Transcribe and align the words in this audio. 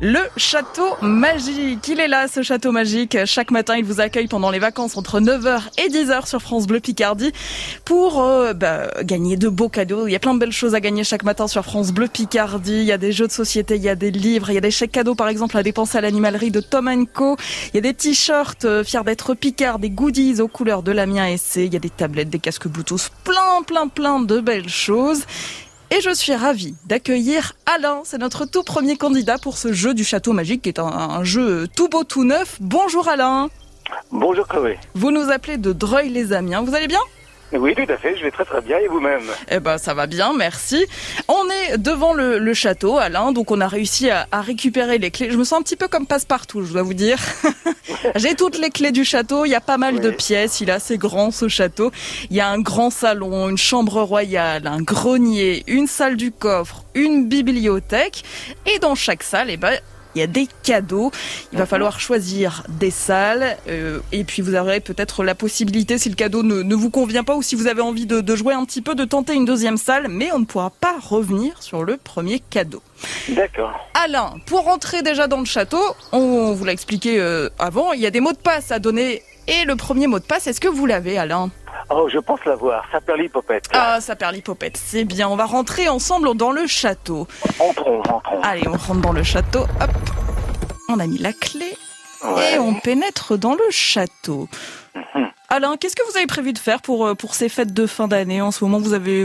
Le 0.00 0.20
château 0.36 0.94
magique, 1.02 1.88
il 1.88 1.98
est 1.98 2.06
là 2.06 2.28
ce 2.28 2.42
château 2.42 2.70
magique. 2.70 3.18
Chaque 3.24 3.50
matin, 3.50 3.76
il 3.76 3.84
vous 3.84 4.00
accueille 4.00 4.28
pendant 4.28 4.52
les 4.52 4.60
vacances 4.60 4.96
entre 4.96 5.18
9h 5.18 5.62
et 5.76 5.88
10h 5.88 6.28
sur 6.28 6.40
France 6.40 6.68
Bleu 6.68 6.78
Picardie 6.78 7.32
pour 7.84 8.22
euh, 8.22 8.52
bah, 8.52 8.86
gagner 9.02 9.36
de 9.36 9.48
beaux 9.48 9.68
cadeaux. 9.68 10.06
Il 10.06 10.12
y 10.12 10.14
a 10.14 10.20
plein 10.20 10.34
de 10.34 10.38
belles 10.38 10.52
choses 10.52 10.76
à 10.76 10.80
gagner 10.80 11.02
chaque 11.02 11.24
matin 11.24 11.48
sur 11.48 11.64
France 11.64 11.90
Bleu 11.90 12.06
Picardie. 12.06 12.76
Il 12.76 12.84
y 12.84 12.92
a 12.92 12.96
des 12.96 13.10
jeux 13.10 13.26
de 13.26 13.32
société, 13.32 13.74
il 13.74 13.82
y 13.82 13.88
a 13.88 13.96
des 13.96 14.12
livres, 14.12 14.50
il 14.50 14.54
y 14.54 14.58
a 14.58 14.60
des 14.60 14.70
chèques 14.70 14.92
cadeaux 14.92 15.16
par 15.16 15.26
exemple 15.26 15.56
à 15.56 15.64
dépenser 15.64 15.98
à 15.98 16.00
l'animalerie 16.00 16.52
de 16.52 16.60
Tom 16.60 16.88
Co. 17.12 17.36
Il 17.72 17.74
y 17.74 17.78
a 17.78 17.80
des 17.80 17.94
t-shirts 17.94 18.66
euh, 18.66 18.84
fiers 18.84 19.02
d'être 19.04 19.34
Picard, 19.34 19.80
des 19.80 19.90
goodies 19.90 20.40
aux 20.40 20.46
couleurs 20.46 20.84
de 20.84 20.92
l'Amiens 20.92 21.36
SC. 21.36 21.56
Il 21.56 21.72
y 21.72 21.76
a 21.76 21.80
des 21.80 21.90
tablettes, 21.90 22.30
des 22.30 22.38
casques 22.38 22.68
Bluetooth, 22.68 23.10
plein 23.24 23.62
plein 23.66 23.88
plein 23.88 24.20
de 24.20 24.38
belles 24.38 24.68
choses. 24.68 25.24
Et 25.90 26.02
je 26.02 26.14
suis 26.14 26.34
ravie 26.34 26.74
d'accueillir 26.84 27.54
Alain. 27.64 28.02
C'est 28.04 28.18
notre 28.18 28.44
tout 28.44 28.62
premier 28.62 28.96
candidat 28.96 29.38
pour 29.38 29.56
ce 29.56 29.72
jeu 29.72 29.94
du 29.94 30.04
château 30.04 30.34
magique 30.34 30.62
qui 30.62 30.68
est 30.68 30.78
un, 30.78 31.24
jeu 31.24 31.66
tout 31.74 31.88
beau, 31.88 32.04
tout 32.04 32.24
neuf. 32.24 32.58
Bonjour 32.60 33.08
Alain. 33.08 33.48
Bonjour 34.12 34.46
Chloé. 34.46 34.78
Vous 34.94 35.10
nous 35.10 35.30
appelez 35.30 35.56
de 35.56 35.72
Dreuil 35.72 36.10
les 36.10 36.34
Amiens. 36.34 36.62
Vous 36.62 36.74
allez 36.74 36.88
bien? 36.88 37.00
Oui, 37.52 37.74
tout 37.74 37.90
à 37.90 37.96
fait, 37.96 38.16
je 38.16 38.22
vais 38.22 38.30
très 38.30 38.44
très 38.44 38.60
bien 38.60 38.78
et 38.78 38.88
vous-même 38.88 39.22
Eh 39.50 39.60
ben 39.60 39.78
ça 39.78 39.94
va 39.94 40.06
bien, 40.06 40.32
merci. 40.36 40.86
On 41.28 41.48
est 41.48 41.78
devant 41.78 42.12
le, 42.12 42.52
château, 42.54 42.98
Alain, 42.98 43.32
donc 43.32 43.50
on 43.50 43.60
a 43.60 43.68
réussi 43.68 44.10
à, 44.10 44.26
récupérer 44.32 44.98
les 44.98 45.10
clés. 45.10 45.30
Je 45.30 45.36
me 45.36 45.44
sens 45.44 45.60
un 45.60 45.62
petit 45.62 45.76
peu 45.76 45.88
comme 45.88 46.06
passe-partout, 46.06 46.62
je 46.64 46.72
dois 46.72 46.82
vous 46.82 46.94
dire. 46.94 47.18
J'ai 48.16 48.34
toutes 48.34 48.58
les 48.58 48.70
clés 48.70 48.92
du 48.92 49.04
château, 49.04 49.44
il 49.44 49.50
y 49.50 49.54
a 49.54 49.60
pas 49.60 49.78
mal 49.78 50.00
de 50.00 50.10
pièces, 50.10 50.60
il 50.60 50.68
est 50.68 50.72
assez 50.72 50.98
grand 50.98 51.30
ce 51.30 51.48
château. 51.48 51.90
Il 52.30 52.36
y 52.36 52.40
a 52.40 52.48
un 52.48 52.60
grand 52.60 52.90
salon, 52.90 53.48
une 53.48 53.58
chambre 53.58 54.02
royale, 54.02 54.66
un 54.66 54.82
grenier, 54.82 55.64
une 55.66 55.86
salle 55.86 56.16
du 56.16 56.32
coffre, 56.32 56.84
une 56.94 57.28
bibliothèque. 57.28 58.24
Et 58.66 58.78
dans 58.78 58.94
chaque 58.94 59.22
salle, 59.22 59.50
eh 59.50 59.56
ben, 59.56 59.78
il 60.14 60.20
y 60.20 60.22
a 60.22 60.26
des 60.26 60.48
cadeaux. 60.62 61.10
Il 61.52 61.58
va 61.58 61.64
mhm. 61.64 61.70
falloir 61.70 62.00
choisir 62.00 62.64
des 62.68 62.90
salles 62.90 63.56
euh, 63.68 64.00
et 64.12 64.24
puis 64.24 64.42
vous 64.42 64.54
aurez 64.54 64.80
peut-être 64.80 65.24
la 65.24 65.34
possibilité, 65.34 65.98
si 65.98 66.08
le 66.08 66.14
cadeau 66.14 66.42
ne, 66.42 66.74
vous 66.74 66.90
convient 66.90 67.24
pas 67.24 67.36
ou 67.36 67.42
si 67.42 67.54
vous 67.54 67.66
avez 67.66 67.82
envie 67.82 68.06
de, 68.06 68.36
jouer 68.36 68.54
un 68.54 68.64
petit 68.64 68.82
peu, 68.82 68.94
de 68.94 69.04
tenter 69.04 69.34
une 69.34 69.44
deuxième 69.44 69.76
salle, 69.76 70.08
mais 70.08 70.30
on 70.32 70.40
ne 70.40 70.44
pourra 70.44 70.70
pas 70.70 70.96
revenir 71.00 71.62
sur 71.62 71.84
le 71.84 71.96
premier 71.96 72.40
cadeau. 72.40 72.82
D'accord. 73.28 73.72
Alain, 73.94 74.34
pour 74.46 74.64
rentrer 74.64 75.02
déjà 75.02 75.26
dans 75.26 75.40
le 75.40 75.44
château, 75.44 75.82
on 76.12 76.52
vous 76.52 76.64
l'a 76.64 76.72
expliqué 76.72 77.20
euh, 77.20 77.48
avant, 77.58 77.92
il 77.92 78.00
y 78.00 78.06
a 78.06 78.10
des 78.10 78.20
mots 78.20 78.32
de 78.32 78.38
passe 78.38 78.70
à 78.70 78.78
donner. 78.78 79.22
Et 79.46 79.64
le 79.64 79.76
premier 79.76 80.06
mot 80.06 80.18
de 80.18 80.24
passe, 80.24 80.46
est-ce 80.46 80.60
que 80.60 80.68
vous 80.68 80.84
l'avez, 80.84 81.16
Alain? 81.16 81.50
Oh, 81.90 82.08
je 82.12 82.18
pense 82.18 82.44
l'avoir. 82.44 82.84
Saperlipopette. 82.92 83.64
Ah, 83.72 84.00
Saperlipopette, 84.00 84.76
c'est 84.76 85.04
bien. 85.04 85.28
On 85.28 85.36
va 85.36 85.46
rentrer 85.46 85.88
ensemble 85.88 86.36
dans 86.36 86.52
le 86.52 86.66
château. 86.66 87.26
Entrons, 87.58 88.00
entrons. 88.00 88.40
Allez, 88.42 88.68
on 88.68 88.72
rentre 88.72 89.00
dans 89.00 89.12
le 89.12 89.22
château. 89.22 89.60
Hop. 89.80 89.90
On 90.88 90.98
a 90.98 91.06
mis 91.06 91.18
la 91.18 91.32
clé. 91.32 91.76
Et 92.52 92.58
on 92.58 92.74
pénètre 92.74 93.38
dans 93.38 93.54
le 93.54 93.70
château. 93.70 94.48
Mhm. 94.94 95.28
Alain, 95.48 95.76
qu'est-ce 95.76 95.94
que 95.96 96.02
vous 96.10 96.16
avez 96.16 96.26
prévu 96.26 96.52
de 96.52 96.58
faire 96.58 96.82
pour, 96.82 97.06
euh, 97.06 97.14
pour 97.14 97.34
ces 97.34 97.48
fêtes 97.48 97.72
de 97.72 97.86
fin 97.86 98.08
d'année? 98.08 98.42
En 98.42 98.50
ce 98.50 98.64
moment, 98.64 98.78
vous 98.78 98.92
avez 98.92 99.24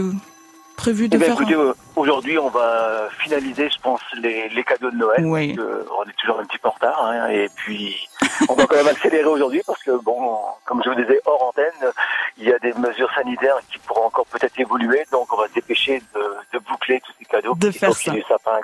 prévu 0.76 1.08
de 1.08 1.16
eh 1.16 1.18
ben, 1.18 1.36
faire 1.36 1.58
euh, 1.58 1.74
aujourd'hui, 1.96 2.38
on 2.38 2.48
va 2.48 3.08
finaliser, 3.18 3.70
je 3.70 3.80
pense, 3.80 4.00
les, 4.20 4.48
les 4.48 4.64
cadeaux 4.64 4.90
de 4.90 4.96
Noël. 4.96 5.24
Oui. 5.24 5.56
on 5.58 6.08
est 6.08 6.16
toujours 6.18 6.40
un 6.40 6.44
petit 6.44 6.58
peu 6.58 6.68
en 6.68 6.72
retard. 6.72 7.04
Hein, 7.06 7.28
et 7.28 7.48
puis, 7.56 8.08
on 8.48 8.54
va 8.54 8.66
quand 8.66 8.76
même 8.76 8.88
accélérer 8.88 9.24
aujourd'hui 9.28 9.62
parce 9.66 9.82
que, 9.82 9.92
bon, 10.02 10.38
comme 10.64 10.82
je 10.84 10.90
vous 10.90 10.96
disais, 10.96 11.20
hors 11.24 11.48
antenne, 11.48 11.90
il 12.38 12.44
y 12.44 12.52
a 12.52 12.58
des 12.58 12.72
mesures 12.74 13.10
sanitaires 13.14 13.58
qui 13.70 13.78
pourront 13.78 14.06
encore 14.06 14.26
peut-être 14.26 14.58
évoluer. 14.58 15.04
Donc, 15.12 15.32
on 15.32 15.36
va 15.36 15.48
se 15.48 15.54
dépêcher 15.54 16.02
de, 16.14 16.36
de 16.52 16.58
boucler 16.64 17.00
tous 17.00 17.12
ces 17.18 17.24
cadeaux. 17.24 17.54
De 17.54 17.70
faire 17.70 17.94
ça. 17.94 18.12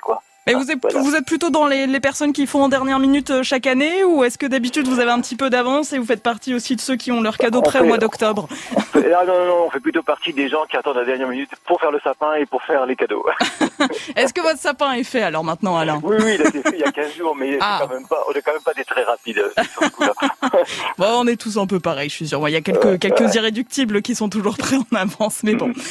quoi. 0.01 0.21
Mais 0.47 0.55
vous 0.55 0.71
êtes, 0.71 0.79
vous 0.95 1.15
êtes 1.15 1.25
plutôt 1.25 1.51
dans 1.51 1.67
les, 1.67 1.85
les, 1.85 1.99
personnes 1.99 2.33
qui 2.33 2.47
font 2.47 2.63
en 2.63 2.69
dernière 2.69 2.97
minute 2.97 3.29
euh, 3.29 3.43
chaque 3.43 3.67
année 3.67 4.03
ou 4.03 4.23
est-ce 4.23 4.39
que 4.39 4.47
d'habitude 4.47 4.87
vous 4.87 4.99
avez 4.99 5.11
un 5.11 5.21
petit 5.21 5.35
peu 5.35 5.51
d'avance 5.51 5.93
et 5.93 5.99
vous 5.99 6.05
faites 6.05 6.23
partie 6.23 6.55
aussi 6.55 6.75
de 6.75 6.81
ceux 6.81 6.95
qui 6.95 7.11
ont 7.11 7.21
leur 7.21 7.37
cadeau 7.37 7.61
prêt 7.61 7.79
au 7.79 7.83
mois 7.83 7.99
d'octobre? 7.99 8.47
non, 8.95 9.03
non, 9.27 9.45
non, 9.45 9.65
on 9.67 9.69
fait 9.69 9.79
plutôt 9.79 10.01
partie 10.01 10.33
des 10.33 10.49
gens 10.49 10.65
qui 10.67 10.77
attendent 10.77 10.97
la 10.97 11.05
dernière 11.05 11.27
minute 11.27 11.51
pour 11.67 11.79
faire 11.79 11.91
le 11.91 11.99
sapin 12.03 12.33
et 12.33 12.47
pour 12.47 12.63
faire 12.63 12.87
les 12.87 12.95
cadeaux. 12.95 13.23
est-ce 14.15 14.33
que 14.33 14.41
votre 14.41 14.59
sapin 14.59 14.93
est 14.93 15.03
fait 15.03 15.21
alors 15.21 15.43
maintenant 15.43 15.77
Alain? 15.77 15.99
Oui, 16.01 16.15
oui, 16.19 16.35
il 16.35 16.41
a 16.41 16.47
été 16.47 16.63
fait 16.63 16.73
il 16.73 16.79
y 16.79 16.83
a 16.83 16.91
15 16.91 17.15
jours 17.15 17.35
mais 17.35 17.59
ah. 17.61 17.81
quand 17.81 17.93
même 17.93 18.07
pas, 18.07 18.23
on 18.27 18.33
n'est 18.33 18.41
quand 18.41 18.53
même 18.53 18.63
pas 18.63 18.73
des 18.73 18.83
très 18.83 19.03
rapides 19.03 19.37
euh, 19.37 19.61
bon, 20.97 21.05
on 21.19 21.27
est 21.27 21.39
tous 21.39 21.57
un 21.57 21.67
peu 21.67 21.79
pareils, 21.79 22.09
je 22.09 22.15
suis 22.15 22.27
sûr. 22.29 22.47
Il 22.49 22.51
y 22.51 22.55
a 22.55 22.61
quelques, 22.61 22.99
quelques 22.99 23.35
irréductibles 23.35 24.01
qui 24.01 24.15
sont 24.15 24.29
toujours 24.29 24.57
prêts 24.57 24.77
en 24.77 24.95
avance, 24.95 25.41
mais 25.43 25.53
bon. 25.53 25.71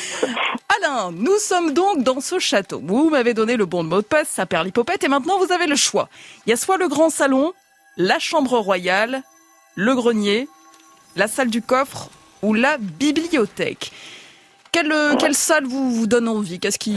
Alain, 0.78 1.10
nous 1.12 1.36
sommes 1.38 1.72
donc 1.72 2.02
dans 2.02 2.20
ce 2.20 2.38
château. 2.38 2.80
Vous 2.84 3.10
m'avez 3.10 3.34
donné 3.34 3.56
le 3.56 3.66
bon 3.66 3.82
mot 3.82 4.00
de 4.00 4.06
passe, 4.06 4.38
ça 4.40 4.46
perd 4.46 4.64
l'hypopète, 4.64 5.04
et 5.04 5.08
maintenant 5.08 5.38
vous 5.38 5.52
avez 5.52 5.66
le 5.66 5.76
choix. 5.76 6.08
Il 6.46 6.50
y 6.50 6.52
a 6.54 6.56
soit 6.56 6.78
le 6.78 6.88
grand 6.88 7.10
salon, 7.10 7.52
la 7.98 8.18
chambre 8.18 8.58
royale, 8.58 9.22
le 9.74 9.94
grenier, 9.94 10.48
la 11.14 11.28
salle 11.28 11.50
du 11.50 11.60
coffre 11.60 12.08
ou 12.40 12.54
la 12.54 12.78
bibliothèque. 12.78 13.92
Quelle, 14.72 14.94
quelle 15.18 15.34
salle 15.34 15.66
vous, 15.66 15.90
vous 15.90 16.06
donne 16.06 16.26
envie? 16.26 16.58
Qu'est-ce 16.58 16.78
qui, 16.78 16.96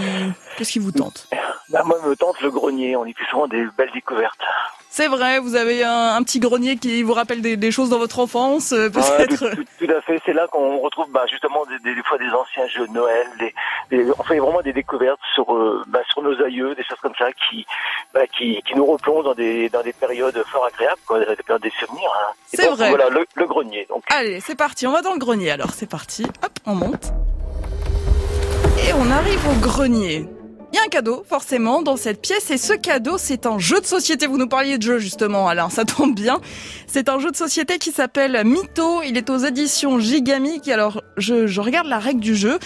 qu'est-ce 0.56 0.72
qui 0.72 0.80
vous 0.80 0.94
tente? 0.94 1.28
Bah, 1.68 1.84
Moi, 1.84 2.00
me 2.06 2.16
tente 2.16 2.40
le 2.40 2.50
grenier. 2.50 2.96
On 2.96 3.04
y 3.06 3.14
plus 3.14 3.26
souvent 3.26 3.48
des 3.48 3.66
belles 3.78 3.92
découvertes. 3.94 4.40
C'est 4.96 5.08
vrai, 5.08 5.40
vous 5.40 5.56
avez 5.56 5.84
un, 5.84 6.22
petit 6.22 6.40
grenier 6.40 6.78
qui 6.78 7.02
vous 7.02 7.14
rappelle 7.14 7.42
des, 7.42 7.72
choses 7.72 7.90
dans 7.90 7.98
votre 7.98 8.20
enfance, 8.20 8.74
euh, 8.74 8.92
peut-être. 8.92 9.50
tout, 9.80 9.92
à 9.92 10.02
fait. 10.02 10.22
C'est 10.24 10.34
là 10.34 10.46
qu'on 10.52 10.78
retrouve 10.78 11.10
bah, 11.10 11.26
justement 11.28 11.66
des, 11.66 11.96
des, 11.96 12.04
fois 12.04 12.20
des 12.20 12.30
anciens 12.30 12.68
jeux 12.68 12.86
de 12.86 12.94
Noël. 12.94 13.26
Des, 13.90 14.06
on 14.20 14.22
fait 14.22 14.38
vraiment 14.38 14.62
des 14.62 14.72
découvertes 14.72 15.20
sur 15.34 15.52
euh, 15.52 15.82
bah, 15.88 16.02
sur 16.12 16.22
nos 16.22 16.40
aïeux, 16.44 16.76
des 16.76 16.84
choses 16.84 17.00
comme 17.02 17.16
ça 17.18 17.32
qui 17.34 17.66
bah, 18.14 18.28
qui, 18.28 18.62
qui 18.68 18.76
nous 18.76 18.86
replongent 18.86 19.24
dans 19.26 19.34
des 19.34 19.68
dans 19.70 19.82
des 19.82 19.94
périodes 19.94 20.38
fort 20.46 20.68
agréables, 20.68 21.02
quoi, 21.08 21.18
des 21.18 21.42
périodes 21.42 21.64
des 21.64 21.72
souvenirs. 21.72 22.12
Hein. 22.16 22.34
C'est 22.54 22.70
vrai. 22.70 22.90
Voilà 22.90 23.10
le, 23.10 23.26
le 23.34 23.48
grenier. 23.48 23.88
Donc. 23.90 24.04
Allez, 24.16 24.42
c'est 24.42 24.54
parti. 24.54 24.86
On 24.86 24.92
va 24.92 25.02
dans 25.02 25.14
le 25.14 25.20
grenier. 25.20 25.50
Alors, 25.50 25.72
c'est 25.72 25.90
parti. 25.90 26.24
Hop, 26.44 26.52
on 26.68 26.76
monte. 26.76 27.14
Et 28.88 28.94
on 28.94 29.10
arrive 29.10 29.42
au 29.50 29.60
grenier. 29.60 30.30
Il 30.74 30.78
y 30.78 30.80
a 30.80 30.86
un 30.86 30.90
cadeau, 30.90 31.24
forcément, 31.30 31.84
dans 31.84 31.98
cette 31.98 32.20
pièce. 32.20 32.50
Et 32.50 32.58
ce 32.58 32.74
cadeau, 32.74 33.20
c'est 33.20 33.46
un 33.46 33.60
jeu 33.60 33.80
de 33.80 33.86
société. 33.86 34.26
Vous 34.26 34.40
nous 34.40 34.48
parliez 34.48 34.80
de 34.80 34.82
jeu, 34.82 34.98
justement, 34.98 35.48
Alain. 35.48 35.70
Ça 35.70 35.86
tombe 35.86 36.16
bien. 36.16 36.42
C'est 36.88 37.10
un 37.10 37.20
jeu 37.20 37.30
de 37.30 37.36
société 37.36 37.78
qui 37.78 37.92
s'appelle 37.92 38.42
Mytho. 38.44 39.04
Il 39.04 39.16
est 39.16 39.30
aux 39.30 39.38
éditions 39.38 40.00
Gigamic. 40.00 40.68
Alors, 40.70 41.04
je, 41.18 41.62
regarde 41.62 41.86
la 41.86 42.00
règle 42.00 42.22
du 42.22 42.36
jeu 42.36 42.58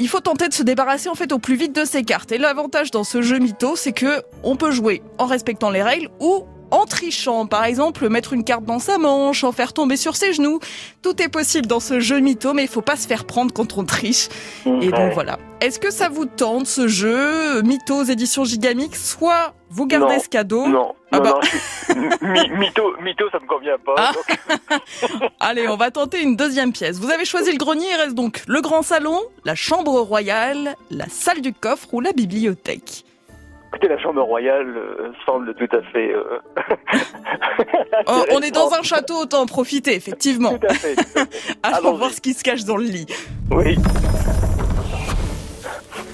il 0.00 0.08
faut 0.08 0.20
tenter 0.20 0.46
de 0.46 0.54
se 0.54 0.62
débarrasser 0.62 1.08
en 1.08 1.16
fait 1.16 1.32
au 1.32 1.40
plus 1.40 1.56
vite 1.56 1.74
de 1.74 1.84
ces 1.84 2.04
cartes. 2.04 2.30
Et 2.30 2.38
l'avantage 2.38 2.92
dans 2.92 3.02
ce 3.02 3.20
jeu 3.20 3.40
mytho, 3.40 3.74
c'est 3.74 3.90
que 3.90 4.22
on 4.44 4.54
peut 4.54 4.70
jouer 4.70 5.02
en 5.18 5.26
respectant 5.26 5.70
les 5.70 5.82
règles 5.82 6.08
ou 6.20 6.44
en 6.70 6.84
trichant. 6.84 7.46
Par 7.46 7.64
exemple, 7.64 8.08
mettre 8.08 8.32
une 8.32 8.44
carte 8.44 8.64
dans 8.64 8.78
sa 8.78 8.98
manche, 8.98 9.44
en 9.44 9.52
faire 9.52 9.72
tomber 9.72 9.96
sur 9.96 10.16
ses 10.16 10.32
genoux. 10.32 10.60
Tout 11.02 11.20
est 11.22 11.28
possible 11.28 11.66
dans 11.66 11.80
ce 11.80 12.00
jeu 12.00 12.20
mytho, 12.20 12.52
mais 12.52 12.62
il 12.62 12.68
faut 12.68 12.82
pas 12.82 12.96
se 12.96 13.06
faire 13.06 13.24
prendre 13.24 13.52
quand 13.52 13.76
on 13.78 13.84
triche. 13.84 14.28
Et 14.66 14.90
donc 14.90 15.12
voilà. 15.14 15.38
Est-ce 15.60 15.80
que 15.80 15.90
ça 15.90 16.08
vous 16.08 16.26
tente 16.26 16.66
ce 16.66 16.86
jeu 16.86 17.62
Mythos 17.62 18.04
édition 18.04 18.44
Gigamic? 18.44 18.94
Soit 18.94 19.54
vous 19.70 19.86
gardez 19.86 20.20
ce 20.20 20.28
cadeau. 20.28 20.66
Non, 20.68 20.94
ah 21.10 21.20
bah. 21.20 21.40
mytho, 22.22 22.94
mytho, 23.00 23.28
ça 23.30 23.38
me 23.40 23.46
convient 23.46 23.76
pas. 23.84 23.94
Ah. 23.98 24.12
Allez, 25.40 25.68
on 25.68 25.76
va 25.76 25.90
tenter 25.90 26.22
une 26.22 26.36
deuxième 26.36 26.72
pièce. 26.72 26.98
Vous 26.98 27.10
avez 27.10 27.24
choisi 27.24 27.50
le 27.50 27.58
grenier, 27.58 27.86
il 27.90 27.96
reste 27.96 28.14
donc 28.14 28.42
le 28.46 28.60
grand 28.60 28.82
salon, 28.82 29.20
la 29.44 29.54
chambre 29.54 30.00
royale, 30.00 30.76
la 30.90 31.06
salle 31.08 31.40
du 31.40 31.52
coffre 31.52 31.92
ou 31.92 32.00
la 32.00 32.12
bibliothèque. 32.12 33.04
Écoutez, 33.68 33.88
la 33.88 33.98
chambre 33.98 34.22
royale 34.22 34.76
euh, 34.76 35.12
semble 35.26 35.54
tout 35.54 35.68
à 35.76 35.82
fait. 35.92 36.10
Euh, 36.12 36.40
oh, 38.06 38.24
on 38.32 38.40
est 38.40 38.50
dans 38.50 38.72
un 38.72 38.82
château, 38.82 39.22
autant 39.22 39.42
en 39.42 39.46
profiter, 39.46 39.94
effectivement. 39.94 40.56
Tout 40.58 40.66
à 40.68 40.74
fait. 40.74 40.96
Allons 41.62 41.92
voir 41.92 42.10
ce 42.12 42.20
qui 42.20 42.32
se 42.32 42.42
cache 42.42 42.64
dans 42.64 42.76
le 42.78 42.84
lit. 42.84 43.06
Oui. 43.50 43.76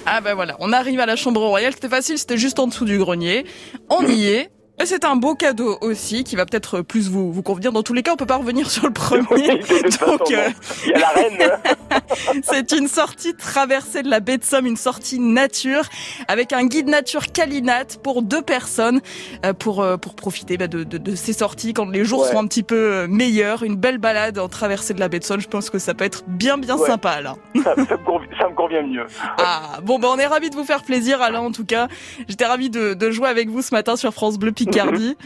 Ah 0.07 0.21
ben 0.21 0.35
voilà, 0.35 0.57
on 0.59 0.73
arrive 0.73 1.01
à 1.01 1.07
la 1.07 1.17
chambre 1.17 1.41
royale, 1.41 1.73
c'était 1.73 1.89
facile, 1.89 2.19
c'était 2.19 2.37
juste 2.37 2.59
en 2.59 2.67
dessous 2.67 2.85
du 2.85 2.99
grenier. 2.99 3.47
On 3.89 4.05
y 4.07 4.27
est. 4.27 4.51
C'est 4.83 5.05
un 5.05 5.17
beau 5.17 5.35
cadeau 5.35 5.79
aussi 5.81 6.25
qui 6.25 6.35
va 6.37 6.45
peut-être 6.45 6.83
plus 6.83 7.09
vous, 7.09 7.33
vous 7.33 7.43
convenir. 7.43 7.73
Dans 7.73 7.83
tous 7.83 7.95
les 7.95 8.03
cas, 8.03 8.13
on 8.13 8.17
peut 8.17 8.27
pas 8.27 8.37
revenir 8.37 8.69
sur 8.69 8.85
le 8.85 8.93
premier. 8.93 9.23
Donc, 10.07 10.31
euh, 10.31 10.51
il 10.85 10.91
y 10.91 10.95
a 10.95 10.99
la 10.99 11.09
reine. 11.09 11.53
c'est 12.43 12.73
une 12.73 12.89
sortie 12.89 13.35
traversée 13.35 14.03
de 14.03 14.11
la 14.11 14.21
baie 14.21 14.37
de 14.37 14.45
Somme, 14.45 14.67
une 14.67 14.77
sortie 14.77 15.21
nature 15.21 15.85
avec 16.29 16.53
un 16.53 16.67
guide 16.67 16.89
nature 16.89 17.33
Calinat 17.33 17.99
pour 18.03 18.23
deux 18.23 18.43
personnes 18.43 19.01
euh, 19.47 19.53
pour 19.55 19.81
euh, 19.81 19.97
pour 19.97 20.17
profiter 20.17 20.59
bah, 20.59 20.67
de, 20.67 20.83
de, 20.83 20.99
de, 20.99 21.15
ces 21.15 21.33
sorties 21.33 21.73
quand 21.73 21.89
les 21.89 22.05
jours 22.05 22.27
sont 22.27 22.39
un 22.39 22.47
petit 22.47 22.65
peu 22.65 23.07
meilleurs. 23.07 23.63
Une 23.63 23.77
belle 23.77 23.99
balade 23.99 24.39
en 24.39 24.49
traversée 24.49 24.93
de 24.93 25.01
la 25.01 25.09
baie 25.09 25.21
de 25.21 25.25
Somme. 25.25 25.41
Je 25.41 25.49
pense 25.49 25.71
que 25.71 25.79
ça 25.79 25.95
peut 25.95 26.05
être 26.05 26.25
bien 26.27 26.59
bien 26.59 26.77
sympa 26.77 27.11
Alain. 27.11 27.37
Ça, 27.63 27.75
me 27.77 28.55
convient, 28.55 28.83
mieux. 28.83 29.07
Ah 29.39 29.79
bon 29.83 29.99
bah 29.99 30.09
on 30.11 30.19
est 30.19 30.27
ravi 30.27 30.51
de 30.51 30.55
vous 30.55 30.65
faire 30.65 30.83
plaisir 30.83 31.23
Alain 31.23 31.41
en 31.41 31.53
tout 31.53 31.65
cas. 31.65 31.89
J'étais 32.29 32.45
ravi 32.45 32.71
de, 32.71 32.95
de 32.95 33.11
jouer 33.11 33.29
avec 33.29 33.49
vous 33.49 33.63
ce 33.63 33.75
matin 33.75 33.97
sur 33.97 34.13
France 34.13 34.39
Bleu 34.39 34.53
Picardie. 34.65 35.17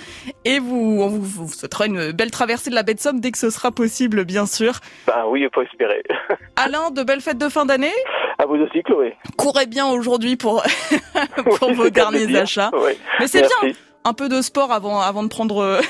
Et 0.44 0.58
vous, 0.58 1.00
on 1.02 1.08
vous, 1.08 1.22
vous 1.22 1.48
souhaitera 1.48 1.86
une 1.86 2.12
belle 2.12 2.30
traversée 2.30 2.70
de 2.70 2.74
la 2.74 2.82
baie 2.82 2.94
de 2.94 3.00
Somme 3.00 3.20
dès 3.20 3.30
que 3.30 3.38
ce 3.38 3.50
sera 3.50 3.70
possible, 3.70 4.24
bien 4.24 4.46
sûr. 4.46 4.74
Bah 5.06 5.24
oui, 5.28 5.42
il 5.42 5.48
faut 5.52 5.62
espérer. 5.62 6.02
Alain, 6.56 6.90
de 6.90 7.02
belles 7.02 7.20
fêtes 7.20 7.38
de 7.38 7.48
fin 7.48 7.66
d'année. 7.66 7.92
À 8.38 8.46
vous 8.46 8.54
aussi, 8.54 8.82
Chloé. 8.82 9.16
Courez 9.36 9.66
bien 9.66 9.86
aujourd'hui 9.86 10.36
pour, 10.36 10.62
pour 11.58 11.72
vos 11.72 11.90
derniers 11.90 12.36
achats. 12.36 12.70
Mais 13.18 13.26
c'est 13.26 13.40
bien. 13.40 13.72
un 14.04 14.12
peu 14.14 14.28
de 14.28 14.42
sport 14.42 14.72
avant, 14.72 15.00
avant 15.00 15.22
de 15.22 15.28
prendre 15.28 15.58
euh, 15.58 15.80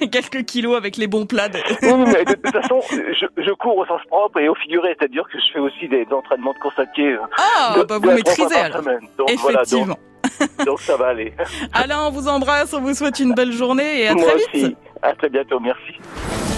quelques 0.10 0.44
kilos 0.44 0.76
avec 0.76 0.96
les 0.96 1.06
bons 1.06 1.26
plats. 1.26 1.48
oui, 1.82 1.92
mais 2.06 2.24
de 2.24 2.34
toute 2.34 2.52
façon, 2.52 2.80
je, 2.90 3.26
je, 3.36 3.52
cours 3.52 3.76
au 3.76 3.86
sens 3.86 4.00
propre 4.08 4.38
et 4.38 4.48
au 4.48 4.54
figuré, 4.54 4.96
c'est-à-dire 4.98 5.24
que 5.30 5.38
je 5.38 5.52
fais 5.52 5.58
aussi 5.58 5.88
des, 5.88 6.06
entraînements 6.10 6.54
de 6.54 6.58
course 6.58 6.78
à 6.78 6.86
pied. 6.86 7.16
Ah, 7.38 7.76
bah 7.86 7.98
vous 7.98 8.10
maîtrisez 8.10 8.56
alors. 8.56 8.82
Donc, 9.18 9.30
Effectivement. 9.30 9.86
donc, 9.94 9.98
ça 10.80 10.96
va 10.96 11.08
aller. 11.08 11.32
Alain, 11.72 12.06
on 12.06 12.10
vous 12.10 12.28
embrasse, 12.28 12.72
on 12.72 12.80
vous 12.80 12.94
souhaite 12.94 13.18
une 13.20 13.34
belle 13.34 13.52
journée 13.52 14.02
et 14.02 14.08
à 14.08 14.14
très 14.14 14.36
vite. 14.52 14.76
À 15.02 15.14
très 15.14 15.28
bientôt, 15.28 15.60
merci. 15.60 16.49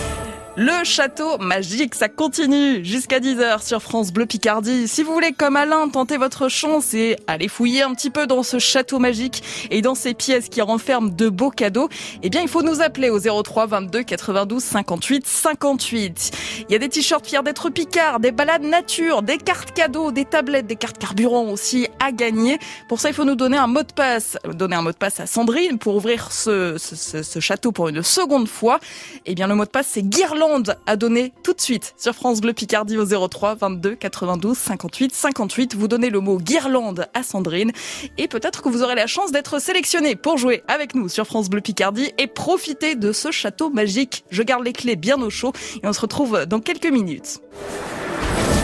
Le 0.54 0.84
château 0.84 1.38
magique, 1.38 1.94
ça 1.94 2.10
continue 2.10 2.84
jusqu'à 2.84 3.20
10h 3.20 3.66
sur 3.66 3.80
France 3.80 4.12
Bleu 4.12 4.26
Picardie. 4.26 4.86
Si 4.86 5.02
vous 5.02 5.14
voulez, 5.14 5.32
comme 5.32 5.56
Alain, 5.56 5.88
tenter 5.88 6.18
votre 6.18 6.50
chance 6.50 6.92
et 6.92 7.16
aller 7.26 7.48
fouiller 7.48 7.80
un 7.80 7.94
petit 7.94 8.10
peu 8.10 8.26
dans 8.26 8.42
ce 8.42 8.58
château 8.58 8.98
magique 8.98 9.42
et 9.70 9.80
dans 9.80 9.94
ces 9.94 10.12
pièces 10.12 10.50
qui 10.50 10.60
renferment 10.60 11.08
de 11.08 11.30
beaux 11.30 11.48
cadeaux, 11.48 11.88
eh 12.22 12.28
bien, 12.28 12.42
il 12.42 12.48
faut 12.48 12.60
nous 12.60 12.82
appeler 12.82 13.08
au 13.08 13.18
03 13.18 13.64
22 13.64 14.02
92 14.02 14.62
58 14.62 15.26
58. 15.26 16.32
Il 16.68 16.72
y 16.72 16.76
a 16.76 16.78
des 16.78 16.90
t-shirts 16.90 17.26
fiers 17.26 17.42
d'être 17.42 17.70
Picard, 17.70 18.20
des 18.20 18.30
balades 18.30 18.62
nature, 18.62 19.22
des 19.22 19.38
cartes 19.38 19.72
cadeaux, 19.72 20.12
des 20.12 20.26
tablettes, 20.26 20.66
des 20.66 20.76
cartes 20.76 20.98
carburant 20.98 21.44
aussi 21.44 21.88
à 21.98 22.12
gagner. 22.12 22.58
Pour 22.90 23.00
ça, 23.00 23.08
il 23.08 23.14
faut 23.14 23.24
nous 23.24 23.36
donner 23.36 23.56
un 23.56 23.68
mot 23.68 23.84
de 23.84 23.92
passe, 23.94 24.36
donner 24.52 24.76
un 24.76 24.82
mot 24.82 24.92
de 24.92 24.98
passe 24.98 25.18
à 25.18 25.24
Sandrine 25.24 25.78
pour 25.78 25.96
ouvrir 25.96 26.30
ce, 26.30 26.76
ce, 26.76 27.40
château 27.40 27.72
pour 27.72 27.88
une 27.88 28.02
seconde 28.02 28.48
fois. 28.48 28.80
Eh 29.24 29.34
bien, 29.34 29.46
le 29.46 29.54
mot 29.54 29.64
de 29.64 29.70
passe, 29.70 29.86
c'est 29.92 30.02
guirlande 30.02 30.41
à 30.86 30.96
donner 30.96 31.32
tout 31.44 31.52
de 31.52 31.60
suite 31.60 31.94
sur 31.96 32.14
France 32.14 32.40
Bleu 32.40 32.52
Picardie 32.52 32.98
au 32.98 33.28
03 33.28 33.54
22 33.54 33.94
92 33.94 34.58
58 34.58 35.14
58. 35.14 35.74
Vous 35.76 35.86
donnez 35.86 36.10
le 36.10 36.18
mot 36.18 36.38
guirlande 36.38 37.06
à 37.14 37.22
Sandrine 37.22 37.70
et 38.18 38.26
peut-être 38.26 38.60
que 38.60 38.68
vous 38.68 38.82
aurez 38.82 38.96
la 38.96 39.06
chance 39.06 39.30
d'être 39.30 39.60
sélectionné 39.60 40.16
pour 40.16 40.38
jouer 40.38 40.64
avec 40.66 40.96
nous 40.96 41.08
sur 41.08 41.26
France 41.26 41.48
Bleu 41.48 41.60
Picardie 41.60 42.12
et 42.18 42.26
profiter 42.26 42.96
de 42.96 43.12
ce 43.12 43.30
château 43.30 43.70
magique. 43.70 44.24
Je 44.30 44.42
garde 44.42 44.64
les 44.64 44.72
clés 44.72 44.96
bien 44.96 45.20
au 45.22 45.30
chaud 45.30 45.52
et 45.80 45.86
on 45.86 45.92
se 45.92 46.00
retrouve 46.00 46.44
dans 46.46 46.58
quelques 46.58 46.90
minutes. 46.90 47.40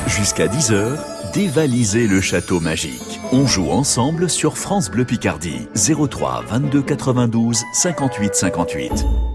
Jusqu'à 0.09 0.49
10h, 0.49 0.99
dévalisez 1.33 2.09
le 2.09 2.21
château 2.21 2.59
magique. 2.59 3.21
On 3.31 3.47
joue 3.47 3.71
ensemble 3.71 4.29
sur 4.29 4.59
France 4.59 4.91
Bleu 4.91 5.05
Picardie 5.05 5.69
03 5.77 6.43
22 6.49 6.83
92 6.83 7.63
58 7.73 8.35
58. 8.35 9.28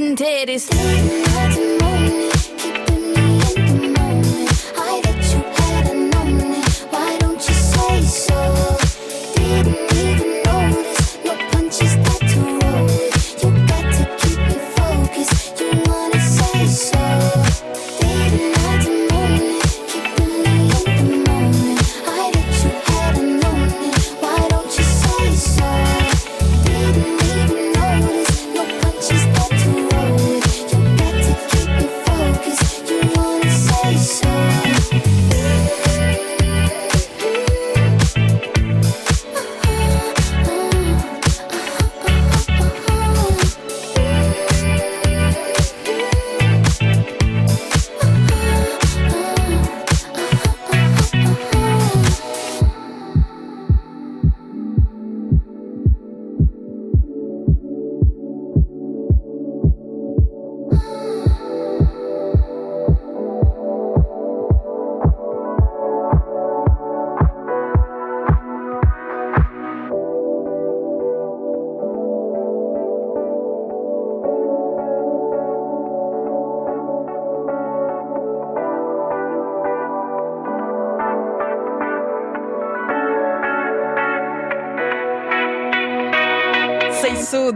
and 0.00 0.16
titties. 0.16 1.79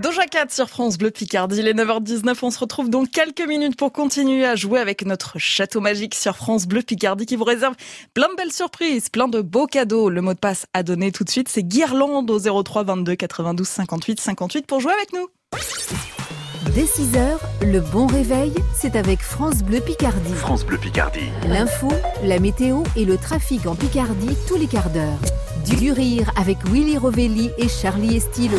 Doja 0.05 0.27
Cat 0.27 0.49
sur 0.51 0.69
France 0.69 0.99
Bleu 0.99 1.11
Picardie. 1.11 1.63
Les 1.63 1.73
9h19, 1.73 2.37
on 2.43 2.51
se 2.51 2.59
retrouve 2.59 2.91
dans 2.91 3.07
quelques 3.07 3.41
minutes 3.49 3.75
pour 3.75 3.91
continuer 3.91 4.45
à 4.45 4.55
jouer 4.55 4.79
avec 4.79 5.07
notre 5.07 5.39
château 5.39 5.81
magique 5.81 6.15
sur 6.15 6.37
France 6.37 6.67
Bleu 6.67 6.83
Picardie 6.83 7.25
qui 7.25 7.37
vous 7.37 7.45
réserve 7.45 7.75
plein 8.13 8.29
de 8.29 8.35
belles 8.35 8.53
surprises, 8.53 9.09
plein 9.09 9.29
de 9.29 9.41
beaux 9.41 9.67
cadeaux. 9.67 10.11
Le 10.11 10.21
mot 10.21 10.35
de 10.35 10.39
passe 10.39 10.67
à 10.75 10.83
donner 10.83 11.11
tout 11.11 11.25
de 11.25 11.31
suite, 11.31 11.49
c'est 11.49 11.63
Guirlande 11.63 12.31
au 12.31 12.39
03 12.39 12.85
22 12.85 13.15
92 13.15 13.67
58 13.67 14.21
58 14.21 14.67
pour 14.67 14.81
jouer 14.81 14.93
avec 14.93 15.15
nous. 15.15 15.27
Dès 16.75 16.85
6h, 16.85 17.39
le 17.63 17.81
bon 17.81 18.07
réveil, 18.07 18.53
c'est 18.79 18.97
avec 18.97 19.23
France 19.23 19.63
Bleu 19.63 19.81
Picardie. 19.81 20.35
France 20.35 20.67
Bleu 20.67 20.77
Picardie. 20.77 21.31
L'info, 21.49 21.89
la 22.23 22.41
météo 22.41 22.83
et 22.95 23.07
le 23.07 23.17
trafic 23.17 23.65
en 23.65 23.75
Picardie 23.75 24.37
tous 24.47 24.57
les 24.57 24.67
quarts 24.67 24.91
d'heure. 24.91 25.19
Du 25.65 25.93
rire 25.93 26.31
avec 26.37 26.59
Willy 26.67 26.99
Rovelli 26.99 27.51
et 27.57 27.69
Charlie 27.69 28.17
Estilo. 28.17 28.59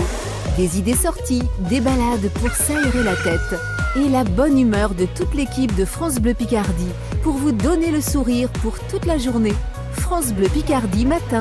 Des 0.58 0.80
idées 0.80 0.96
sorties, 0.96 1.44
des 1.60 1.80
balades 1.80 2.30
pour 2.42 2.50
s'aérer 2.50 3.04
la 3.04 3.16
tête. 3.16 3.60
Et 3.96 4.10
la 4.10 4.24
bonne 4.24 4.60
humeur 4.60 4.96
de 4.96 5.06
toute 5.06 5.34
l'équipe 5.36 5.76
de 5.76 5.86
France 5.86 6.16
Bleu 6.16 6.34
Picardie 6.34 6.90
pour 7.22 7.34
vous 7.34 7.52
donner 7.52 7.92
le 7.92 8.02
sourire 8.02 8.50
pour 8.62 8.80
toute 8.88 9.06
la 9.06 9.18
journée. 9.18 9.54
France 9.92 10.34
Bleu 10.34 10.48
Picardie 10.48 11.06
matin. 11.06 11.40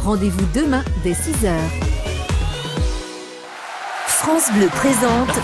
Rendez-vous 0.00 0.46
demain 0.54 0.84
dès 1.02 1.12
6h. 1.12 1.54
France 4.06 4.50
Bleu 4.52 4.66
présente 4.66 5.34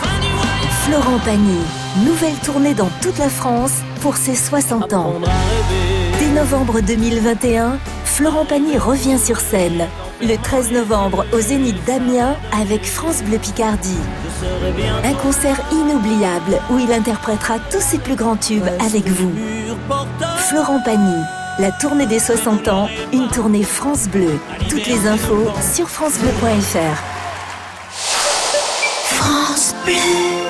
Florent 0.84 1.18
Pagny. 1.24 1.58
Nouvelle 2.04 2.36
tournée 2.44 2.74
dans 2.74 2.90
toute 3.00 3.18
la 3.18 3.30
France 3.30 3.80
pour 4.02 4.16
ses 4.16 4.34
60 4.34 4.92
ans. 4.92 5.14
Dès 6.18 6.28
novembre 6.28 6.80
2021, 6.80 7.78
Florent 8.14 8.44
Pagny 8.44 8.78
revient 8.78 9.18
sur 9.18 9.40
scène. 9.40 9.88
Le 10.22 10.36
13 10.36 10.70
novembre 10.70 11.26
au 11.32 11.40
Zénith 11.40 11.84
d'Amiens 11.84 12.36
avec 12.52 12.84
France 12.84 13.24
Bleu 13.24 13.38
Picardie. 13.38 13.98
Un 15.02 15.14
concert 15.14 15.60
inoubliable 15.72 16.60
où 16.70 16.78
il 16.78 16.92
interprétera 16.92 17.58
tous 17.72 17.80
ses 17.80 17.98
plus 17.98 18.14
grands 18.14 18.36
tubes 18.36 18.68
avec 18.78 19.08
vous. 19.08 19.32
Florent 20.48 20.80
Pagny, 20.84 21.24
la 21.58 21.72
tournée 21.72 22.06
des 22.06 22.20
60 22.20 22.68
ans, 22.68 22.88
une 23.12 23.26
tournée 23.26 23.64
France 23.64 24.06
Bleu. 24.06 24.38
Toutes 24.70 24.86
les 24.86 25.08
infos 25.08 25.48
sur 25.74 25.88
francebleu.fr. 25.88 27.02
France 29.10 29.74
Bleu. 29.84 30.43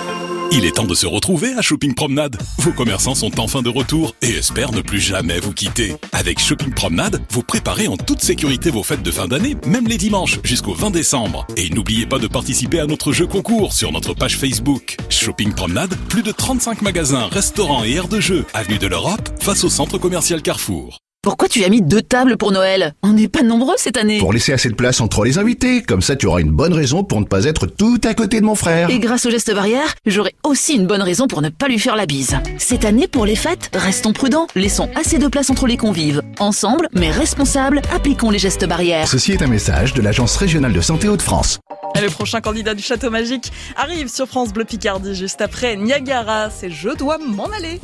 Il 0.56 0.64
est 0.64 0.76
temps 0.76 0.84
de 0.84 0.94
se 0.94 1.08
retrouver 1.08 1.52
à 1.54 1.62
Shopping 1.62 1.94
Promenade. 1.94 2.40
Vos 2.58 2.70
commerçants 2.70 3.16
sont 3.16 3.40
enfin 3.40 3.60
de 3.60 3.68
retour 3.68 4.14
et 4.22 4.30
espèrent 4.30 4.70
ne 4.70 4.82
plus 4.82 5.00
jamais 5.00 5.40
vous 5.40 5.52
quitter. 5.52 5.96
Avec 6.12 6.38
Shopping 6.38 6.72
Promenade, 6.72 7.20
vous 7.30 7.42
préparez 7.42 7.88
en 7.88 7.96
toute 7.96 8.20
sécurité 8.20 8.70
vos 8.70 8.84
fêtes 8.84 9.02
de 9.02 9.10
fin 9.10 9.26
d'année, 9.26 9.56
même 9.66 9.88
les 9.88 9.96
dimanches, 9.96 10.38
jusqu'au 10.44 10.72
20 10.72 10.92
décembre. 10.92 11.44
Et 11.56 11.70
n'oubliez 11.70 12.06
pas 12.06 12.20
de 12.20 12.28
participer 12.28 12.78
à 12.78 12.86
notre 12.86 13.10
jeu 13.10 13.26
concours 13.26 13.72
sur 13.72 13.90
notre 13.90 14.14
page 14.14 14.36
Facebook. 14.36 14.96
Shopping 15.08 15.52
Promenade, 15.52 15.96
plus 16.08 16.22
de 16.22 16.30
35 16.30 16.82
magasins, 16.82 17.26
restaurants 17.26 17.82
et 17.82 17.90
aires 17.94 18.06
de 18.06 18.20
jeu, 18.20 18.46
avenue 18.54 18.78
de 18.78 18.86
l'Europe, 18.86 19.30
face 19.42 19.64
au 19.64 19.68
centre 19.68 19.98
commercial 19.98 20.40
Carrefour. 20.40 21.03
Pourquoi 21.24 21.48
tu 21.48 21.64
as 21.64 21.70
mis 21.70 21.80
deux 21.80 22.02
tables 22.02 22.36
pour 22.36 22.52
Noël? 22.52 22.92
On 23.02 23.14
n'est 23.14 23.28
pas 23.28 23.42
nombreux 23.42 23.76
cette 23.78 23.96
année. 23.96 24.18
Pour 24.18 24.34
laisser 24.34 24.52
assez 24.52 24.68
de 24.68 24.74
place 24.74 25.00
entre 25.00 25.24
les 25.24 25.38
invités, 25.38 25.80
comme 25.80 26.02
ça 26.02 26.16
tu 26.16 26.26
auras 26.26 26.42
une 26.42 26.50
bonne 26.50 26.74
raison 26.74 27.02
pour 27.02 27.18
ne 27.18 27.24
pas 27.24 27.44
être 27.44 27.64
tout 27.64 27.98
à 28.04 28.12
côté 28.12 28.42
de 28.42 28.44
mon 28.44 28.54
frère. 28.54 28.90
Et 28.90 28.98
grâce 28.98 29.24
au 29.24 29.30
geste 29.30 29.50
barrière, 29.54 29.94
j'aurai 30.04 30.34
aussi 30.44 30.74
une 30.74 30.86
bonne 30.86 31.00
raison 31.00 31.26
pour 31.26 31.40
ne 31.40 31.48
pas 31.48 31.66
lui 31.68 31.78
faire 31.78 31.96
la 31.96 32.04
bise. 32.04 32.36
Cette 32.58 32.84
année, 32.84 33.08
pour 33.08 33.24
les 33.24 33.36
fêtes, 33.36 33.70
restons 33.72 34.12
prudents, 34.12 34.48
laissons 34.54 34.90
assez 34.94 35.16
de 35.16 35.26
place 35.26 35.48
entre 35.48 35.66
les 35.66 35.78
convives. 35.78 36.20
Ensemble, 36.40 36.90
mais 36.92 37.10
responsables, 37.10 37.80
appliquons 37.90 38.28
les 38.28 38.38
gestes 38.38 38.66
barrières. 38.66 39.08
Ceci 39.08 39.32
est 39.32 39.40
un 39.40 39.46
message 39.46 39.94
de 39.94 40.02
l'Agence 40.02 40.36
régionale 40.36 40.74
de 40.74 40.80
santé 40.82 41.08
Hauts-de-France. 41.08 41.58
Et 41.96 42.02
le 42.02 42.10
prochain 42.10 42.42
candidat 42.42 42.74
du 42.74 42.82
Château 42.82 43.08
Magique 43.08 43.50
arrive 43.76 44.08
sur 44.08 44.26
France 44.26 44.52
Bleu 44.52 44.66
Picardie 44.66 45.14
juste 45.14 45.40
après 45.40 45.76
Niagara. 45.76 46.50
C'est 46.50 46.68
Je 46.68 46.90
dois 46.90 47.16
m'en 47.16 47.46
aller. 47.46 47.80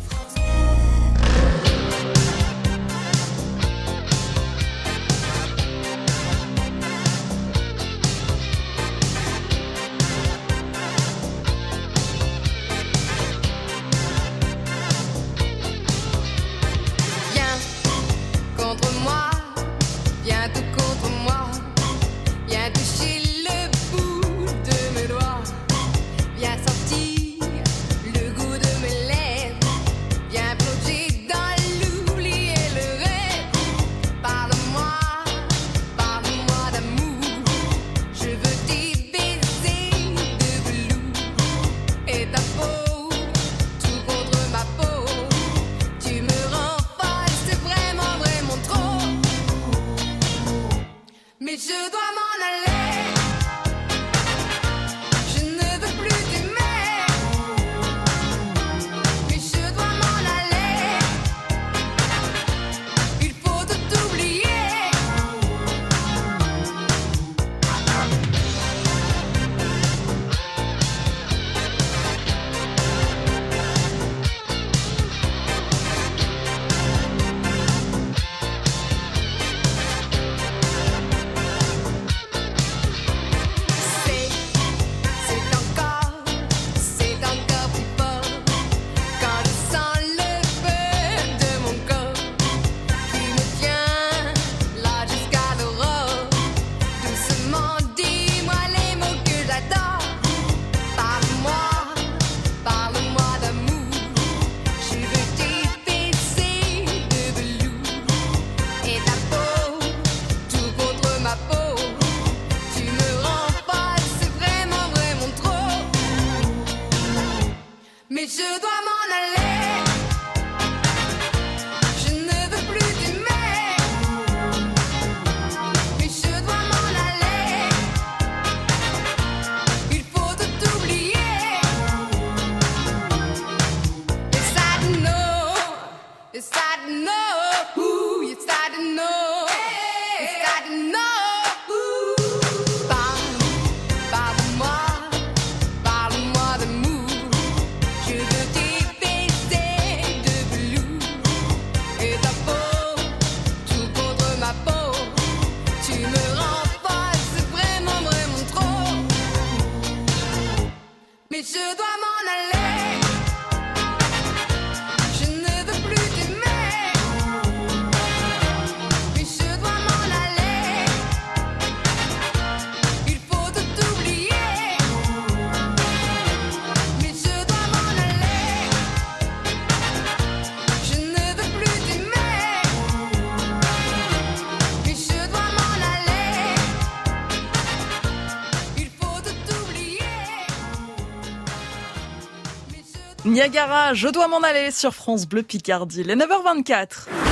Je 193.52 194.08
dois 194.08 194.28
m'en 194.28 194.42
aller 194.42 194.70
sur 194.70 194.94
France 194.94 195.26
Bleu 195.26 195.42
Picardie, 195.42 196.04
les 196.04 196.14
9h24. 196.14 197.29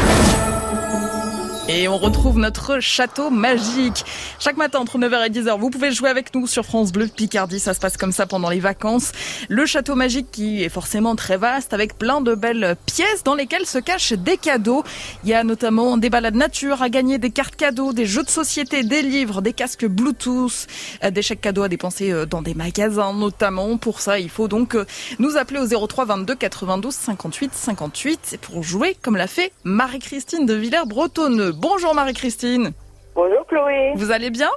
Et 1.70 1.86
on 1.86 1.98
retrouve 1.98 2.38
notre 2.38 2.80
château 2.80 3.28
magique. 3.28 4.02
Chaque 4.38 4.56
matin 4.56 4.78
entre 4.78 4.98
9h 4.98 5.26
et 5.26 5.28
10h, 5.28 5.58
vous 5.58 5.68
pouvez 5.68 5.92
jouer 5.92 6.08
avec 6.08 6.34
nous 6.34 6.46
sur 6.46 6.64
France 6.64 6.92
Bleu 6.92 7.08
Picardie. 7.14 7.60
Ça 7.60 7.74
se 7.74 7.78
passe 7.78 7.98
comme 7.98 8.10
ça 8.10 8.24
pendant 8.24 8.48
les 8.48 8.58
vacances. 8.58 9.12
Le 9.50 9.66
château 9.66 9.94
magique 9.94 10.30
qui 10.32 10.64
est 10.64 10.70
forcément 10.70 11.14
très 11.14 11.36
vaste 11.36 11.74
avec 11.74 11.98
plein 11.98 12.22
de 12.22 12.34
belles 12.34 12.74
pièces 12.86 13.22
dans 13.22 13.34
lesquelles 13.34 13.66
se 13.66 13.76
cachent 13.76 14.14
des 14.14 14.38
cadeaux. 14.38 14.82
Il 15.24 15.28
y 15.28 15.34
a 15.34 15.44
notamment 15.44 15.98
des 15.98 16.08
balades 16.08 16.36
nature 16.36 16.80
à 16.80 16.88
gagner, 16.88 17.18
des 17.18 17.28
cartes 17.28 17.56
cadeaux, 17.56 17.92
des 17.92 18.06
jeux 18.06 18.22
de 18.22 18.30
société, 18.30 18.82
des 18.82 19.02
livres, 19.02 19.42
des 19.42 19.52
casques 19.52 19.84
Bluetooth, 19.84 20.68
euh, 21.04 21.10
des 21.10 21.20
chèques 21.20 21.42
cadeaux 21.42 21.64
à 21.64 21.68
dépenser 21.68 22.12
euh, 22.12 22.24
dans 22.24 22.40
des 22.40 22.54
magasins 22.54 23.12
notamment. 23.12 23.76
Pour 23.76 24.00
ça, 24.00 24.18
il 24.18 24.30
faut 24.30 24.48
donc 24.48 24.74
euh, 24.74 24.86
nous 25.18 25.36
appeler 25.36 25.60
au 25.60 25.86
03 25.86 26.06
22 26.06 26.34
92 26.34 26.94
58 26.94 27.52
58 27.52 28.38
pour 28.40 28.62
jouer 28.62 28.96
comme 29.02 29.16
l'a 29.16 29.26
fait 29.26 29.52
Marie-Christine 29.64 30.46
de 30.46 30.54
Villers-Bretonneux. 30.54 31.57
Bonjour 31.60 31.92
Marie-Christine. 31.92 32.70
Bonjour 33.16 33.44
Chloé. 33.48 33.90
Vous 33.96 34.12
allez 34.12 34.30
bien? 34.30 34.48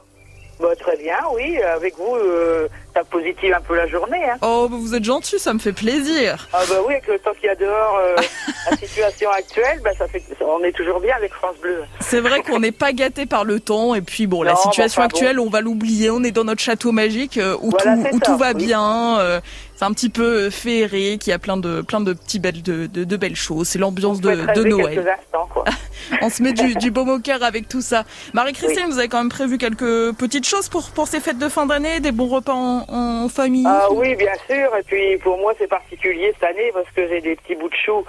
Bah, 0.60 0.76
très 0.80 0.96
bien, 0.98 1.18
oui. 1.34 1.58
Avec 1.64 1.98
vous, 1.98 2.16
euh, 2.16 2.68
ça 2.94 3.04
positive 3.04 3.54
un 3.54 3.62
peu 3.62 3.76
la 3.76 3.88
journée. 3.88 4.24
Hein. 4.30 4.38
Oh, 4.42 4.68
bah, 4.70 4.78
vous 4.80 4.96
êtes 4.96 5.04
gentil, 5.04 5.40
ça 5.40 5.54
me 5.54 5.60
fait 5.60 5.74
plaisir. 5.74 6.48
Ah 6.54 6.60
bah 6.70 6.76
oui, 6.88 6.94
avec 6.94 7.08
le 7.08 7.20
temps 7.20 7.32
qu'il 7.34 7.46
y 7.46 7.50
a 7.50 7.56
dehors, 7.56 7.98
euh, 7.98 8.16
la 8.72 8.78
situation 8.78 9.30
actuelle, 9.32 9.80
bah, 9.84 9.92
ça 9.98 10.08
fait, 10.08 10.24
on 10.42 10.64
est 10.64 10.72
toujours 10.72 11.00
bien 11.00 11.16
avec 11.16 11.34
France 11.34 11.56
Bleu. 11.62 11.84
C'est 12.00 12.20
vrai 12.20 12.42
qu'on 12.42 12.60
n'est 12.60 12.72
pas 12.72 12.94
gâté 12.94 13.26
par 13.26 13.44
le 13.44 13.60
temps 13.60 13.96
et 13.96 14.02
puis 14.02 14.28
bon, 14.28 14.44
la 14.44 14.52
Non, 14.54 14.58
situation 14.58 15.02
actuelle, 15.02 15.40
on 15.40 15.50
va 15.50 15.62
l'oublier. 15.62 16.10
On 16.10 16.24
est 16.24 16.32
dans 16.32 16.44
notre 16.44 16.62
château 16.62 16.92
magique 16.92 17.38
euh, 17.38 17.56
où, 17.62 17.72
Voilà, 17.72 17.96
tout, 18.10 18.16
où 18.16 18.20
ça, 18.20 18.26
tout 18.26 18.38
va 18.38 18.52
oui. 18.54 18.66
bien. 18.66 19.20
euh, 19.20 19.40
c'est 19.76 19.86
un 19.86 19.94
petit 19.94 20.10
peu 20.10 20.24
euh, 20.46 20.52
féerique, 20.52 21.26
il 21.26 21.32
y 21.32 21.34
a 21.34 21.40
plein 21.40 21.58
de 21.58 21.82
plein 21.82 22.02
de 22.02 22.14
petits 22.14 22.38
belles 22.38 22.62
de, 22.62 22.86
de, 22.86 23.04
de 23.04 23.18
belles 23.18 23.36
choses. 23.36 23.68
C'est 23.68 23.80
l'ambiance 23.80 24.22
de, 24.22 24.30
de 24.54 24.64
Noël. 24.64 24.94
quelques 24.94 25.08
instants, 25.08 25.50
quoi. 25.52 25.64
On 26.22 26.30
se 26.30 26.44
met 26.44 26.54
du, 26.54 26.76
du 26.76 26.92
baume 26.92 27.10
au 27.10 27.20
cœur 27.20 27.42
avec 27.42 27.68
tout 27.68 27.82
ça. 27.82 28.04
Marie-Christine, 28.34 28.86
vous 28.88 29.00
avez 29.00 29.08
quand 29.08 29.18
même 29.18 29.30
prévu 29.30 29.58
quelques 29.58 30.14
petites 30.18 30.46
choses 30.48 30.70
pour 30.70 30.92
pour 30.92 31.08
ces 31.08 31.20
fêtes 31.20 31.40
de 31.40 31.50
fin 31.50 31.66
d'année, 31.66 32.00
des 32.00 32.12
bons 32.12 32.28
repas 32.28 32.54
en, 32.54 32.81
en 32.88 33.28
famille. 33.30 33.66
Ah 33.68 33.88
oui, 33.92 34.16
bien 34.16 34.34
sûr. 34.50 34.76
Et 34.78 34.84
puis 34.84 35.18
pour 35.18 35.38
moi, 35.38 35.54
c'est 35.58 35.68
particulier 35.68 36.34
cette 36.40 36.50
année 36.50 36.72
parce 36.74 36.90
que 36.96 37.08
j'ai 37.08 37.22
des 37.22 37.36
petits 37.36 37.56
bouts 37.56 37.70
de 37.70 37.76
choux 37.86 38.04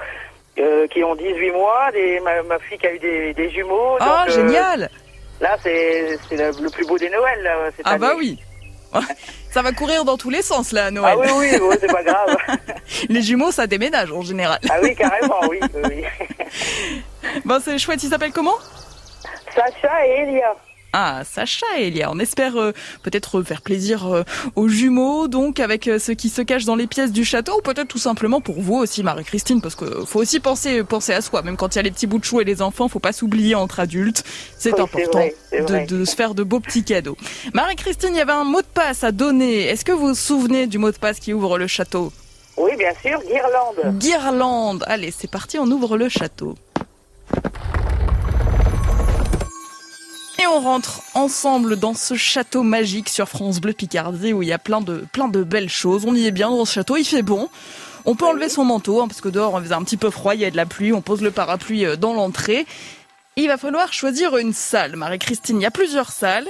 euh, 0.58 0.86
qui 0.88 1.02
ont 1.04 1.14
18 1.14 1.50
mois, 1.52 1.90
des, 1.92 2.20
ma, 2.20 2.42
ma 2.42 2.58
fille 2.58 2.78
qui 2.78 2.86
a 2.86 2.92
eu 2.92 2.98
des, 2.98 3.32
des 3.34 3.50
jumeaux. 3.50 3.96
Ah, 4.00 4.24
donc, 4.26 4.36
euh, 4.36 4.46
génial 4.48 4.90
Là, 5.40 5.56
c'est 5.62 6.16
le, 6.30 6.62
le 6.62 6.70
plus 6.70 6.86
beau 6.86 6.96
des 6.98 7.10
Noëls 7.10 7.42
là, 7.42 7.56
cette 7.76 7.84
Ah 7.86 7.90
année. 7.92 7.98
bah 8.00 8.12
oui. 8.16 8.38
Ça 9.50 9.60
va 9.62 9.72
courir 9.72 10.04
dans 10.04 10.16
tous 10.16 10.30
les 10.30 10.40
sens 10.42 10.72
là 10.72 10.86
à 10.86 10.90
Noël. 10.90 11.14
Ah 11.18 11.20
oui, 11.36 11.48
oui, 11.52 11.58
oui, 11.60 11.76
c'est 11.80 11.92
pas 11.92 12.02
grave. 12.02 12.36
Les 13.08 13.20
jumeaux, 13.22 13.50
ça 13.50 13.66
déménage 13.66 14.10
en 14.12 14.22
général. 14.22 14.58
ah 14.70 14.76
oui, 14.82 14.94
carrément, 14.94 15.40
oui. 15.48 15.60
oui. 15.84 16.04
Bon, 17.44 17.58
c'est 17.62 17.78
chouette. 17.78 18.02
Il 18.02 18.08
s'appelle 18.10 18.32
comment? 18.32 18.56
Sacha 19.54 20.06
et 20.06 20.20
Elia. 20.22 20.54
Ah, 20.92 21.22
Sacha 21.24 21.66
et 21.78 21.88
Elia. 21.88 22.10
On 22.12 22.18
espère 22.18 22.56
euh, 22.56 22.72
peut-être 23.02 23.42
faire 23.42 23.62
plaisir 23.62 24.06
euh, 24.12 24.24
aux 24.56 24.68
jumeaux, 24.68 25.26
donc 25.26 25.58
avec 25.58 25.88
euh, 25.88 25.98
ce 25.98 26.12
qui 26.12 26.28
se 26.28 26.42
cache 26.42 26.64
dans 26.66 26.76
les 26.76 26.86
pièces 26.86 27.12
du 27.12 27.24
château, 27.24 27.58
ou 27.58 27.62
peut-être 27.62 27.88
tout 27.88 27.98
simplement 27.98 28.40
pour 28.42 28.60
vous 28.60 28.74
aussi, 28.74 29.02
Marie-Christine, 29.02 29.62
parce 29.62 29.74
que 29.74 30.04
faut 30.04 30.20
aussi 30.20 30.38
penser 30.38 30.84
penser 30.84 31.14
à 31.14 31.20
soi. 31.22 31.42
Même 31.42 31.56
quand 31.56 31.74
il 31.74 31.76
y 31.76 31.78
a 31.78 31.82
les 31.82 31.90
petits 31.90 32.06
bouts 32.06 32.18
de 32.18 32.24
chou 32.24 32.40
et 32.40 32.44
les 32.44 32.60
enfants, 32.60 32.88
faut 32.88 32.98
pas 32.98 33.12
s'oublier 33.12 33.54
entre 33.54 33.80
adultes. 33.80 34.22
C'est 34.58 34.74
Oui, 34.74 34.80
important 34.82 35.10
vrai. 35.12 35.34
de, 35.52 35.86
de 35.86 36.04
se 36.04 36.14
faire 36.14 36.34
de 36.34 36.42
beaux 36.42 36.60
petits 36.60 36.84
cadeaux. 36.84 37.16
Marie-Christine, 37.54 38.10
il 38.12 38.18
y 38.18 38.20
avait 38.20 38.32
un 38.32 38.44
mot 38.44 38.60
de 38.60 38.66
passe 38.66 39.02
à 39.02 39.12
donner. 39.12 39.62
Est-ce 39.68 39.84
que 39.86 39.92
vous 39.92 40.08
vous 40.08 40.14
souvenez 40.14 40.66
du 40.66 40.76
mot 40.78 40.90
de 40.90 40.96
passe 40.98 41.20
qui 41.20 41.32
ouvre 41.32 41.56
le 41.58 41.66
château? 41.66 42.12
Oui, 42.58 42.72
bien 42.76 42.92
sûr, 43.00 43.18
Guirlande. 43.22 43.98
Guirlande. 43.98 44.84
Allez, 44.86 45.10
c'est 45.10 45.30
parti, 45.30 45.58
on 45.58 45.66
ouvre 45.70 45.96
le 45.96 46.10
château. 46.10 46.54
On 50.52 50.60
rentre 50.60 51.02
ensemble 51.14 51.76
dans 51.76 51.94
ce 51.94 52.14
château 52.14 52.62
magique 52.62 53.08
sur 53.08 53.26
France 53.28 53.60
Bleu 53.60 53.72
Picardie 53.72 54.34
où 54.34 54.42
il 54.42 54.48
y 54.48 54.52
a 54.52 54.58
plein 54.58 54.82
de, 54.82 55.04
plein 55.12 55.28
de 55.28 55.42
belles 55.42 55.70
choses. 55.70 56.04
On 56.06 56.14
y 56.14 56.26
est 56.26 56.30
bien 56.30 56.50
dans 56.50 56.64
ce 56.66 56.74
château, 56.74 56.96
il 56.98 57.04
fait 57.04 57.22
bon. 57.22 57.48
On 58.04 58.14
peut 58.14 58.26
enlever 58.26 58.50
son 58.50 58.64
manteau 58.64 59.00
hein, 59.00 59.08
parce 59.08 59.22
que 59.22 59.30
dehors 59.30 59.54
on 59.54 59.62
faisait 59.62 59.74
un 59.74 59.82
petit 59.82 59.96
peu 59.96 60.10
froid, 60.10 60.34
il 60.34 60.42
y 60.42 60.44
a 60.44 60.50
de 60.50 60.56
la 60.56 60.66
pluie. 60.66 60.92
On 60.92 61.00
pose 61.00 61.22
le 61.22 61.30
parapluie 61.30 61.86
euh, 61.86 61.96
dans 61.96 62.12
l'entrée. 62.12 62.66
Il 63.36 63.48
va 63.48 63.56
falloir 63.56 63.94
choisir 63.94 64.36
une 64.36 64.52
salle. 64.52 64.96
Marie-Christine, 64.96 65.58
il 65.58 65.62
y 65.62 65.66
a 65.66 65.70
plusieurs 65.70 66.12
salles. 66.12 66.48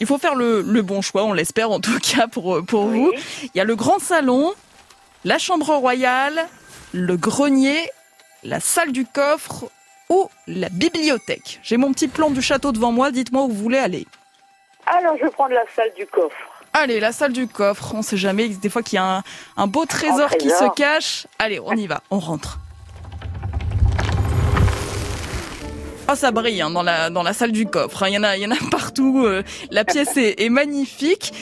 Il 0.00 0.06
faut 0.06 0.18
faire 0.18 0.34
le, 0.34 0.62
le 0.62 0.82
bon 0.82 1.02
choix, 1.02 1.24
on 1.24 1.34
l'espère 1.34 1.70
en 1.70 1.80
tout 1.80 1.98
cas 2.00 2.28
pour, 2.28 2.56
euh, 2.56 2.62
pour 2.62 2.86
vous. 2.86 3.12
Il 3.42 3.58
y 3.58 3.60
a 3.60 3.64
le 3.64 3.76
grand 3.76 3.98
salon, 3.98 4.52
la 5.24 5.38
chambre 5.38 5.74
royale, 5.74 6.48
le 6.92 7.16
grenier, 7.18 7.86
la 8.44 8.60
salle 8.60 8.92
du 8.92 9.04
coffre 9.04 9.70
ou 10.12 10.28
la 10.46 10.68
bibliothèque. 10.68 11.58
J'ai 11.62 11.78
mon 11.78 11.92
petit 11.92 12.08
plan 12.08 12.30
du 12.30 12.42
château 12.42 12.70
devant 12.72 12.92
moi, 12.92 13.10
dites-moi 13.10 13.44
où 13.44 13.48
vous 13.48 13.54
voulez 13.62 13.78
aller. 13.78 14.06
Alors, 14.86 15.16
je 15.18 15.24
vais 15.24 15.30
prendre 15.30 15.54
la 15.54 15.64
salle 15.74 15.90
du 15.96 16.06
coffre. 16.06 16.36
Allez, 16.74 17.00
la 17.00 17.12
salle 17.12 17.32
du 17.32 17.46
coffre, 17.46 17.94
on 17.94 18.02
sait 18.02 18.16
jamais, 18.16 18.48
des 18.48 18.68
fois 18.68 18.82
qu'il 18.82 18.96
y 18.96 18.98
a 18.98 19.16
un, 19.18 19.22
un 19.56 19.66
beau 19.66 19.84
trésor, 19.86 20.30
qui 20.36 20.50
se 20.50 20.74
cache. 20.74 21.26
Allez, 21.38 21.60
on 21.60 21.72
y 21.72 21.86
va, 21.86 22.02
on 22.10 22.18
rentre. 22.18 22.58
Oh, 26.10 26.14
ça 26.14 26.30
brille 26.30 26.60
hein, 26.60 26.70
dans, 26.70 26.82
la, 26.82 27.10
dans 27.10 27.22
la 27.22 27.32
salle 27.32 27.52
du 27.52 27.64
coffre. 27.66 28.02
hein. 28.02 28.08
Il 28.08 28.14
y 28.14 28.18
en 28.18 28.24
a, 28.24 28.36
il 28.36 28.42
y 28.42 28.46
en 28.46 28.50
a 28.50 28.56
partout. 28.70 29.22
euh, 29.24 29.42
la 29.70 29.84
pièce 29.84 30.16
est, 30.16 30.42
est 30.42 30.48
magnifique. 30.50 31.32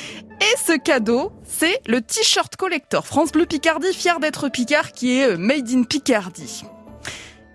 Et 0.41 0.57
ce 0.59 0.77
cadeau, 0.79 1.33
c'est 1.47 1.81
le 1.87 2.01
t-shirt 2.03 2.57
collector 2.57 3.07
France 3.07 3.33
Bleu 3.33 3.47
Picardie, 3.47 3.93
fier 3.95 4.21
d'être 4.21 4.49
Picard, 4.49 4.93
qui 4.93 5.19
est 5.21 5.33
euh, 5.33 5.37
made 5.39 5.69
in 5.71 5.83
Picardie. 5.85 6.65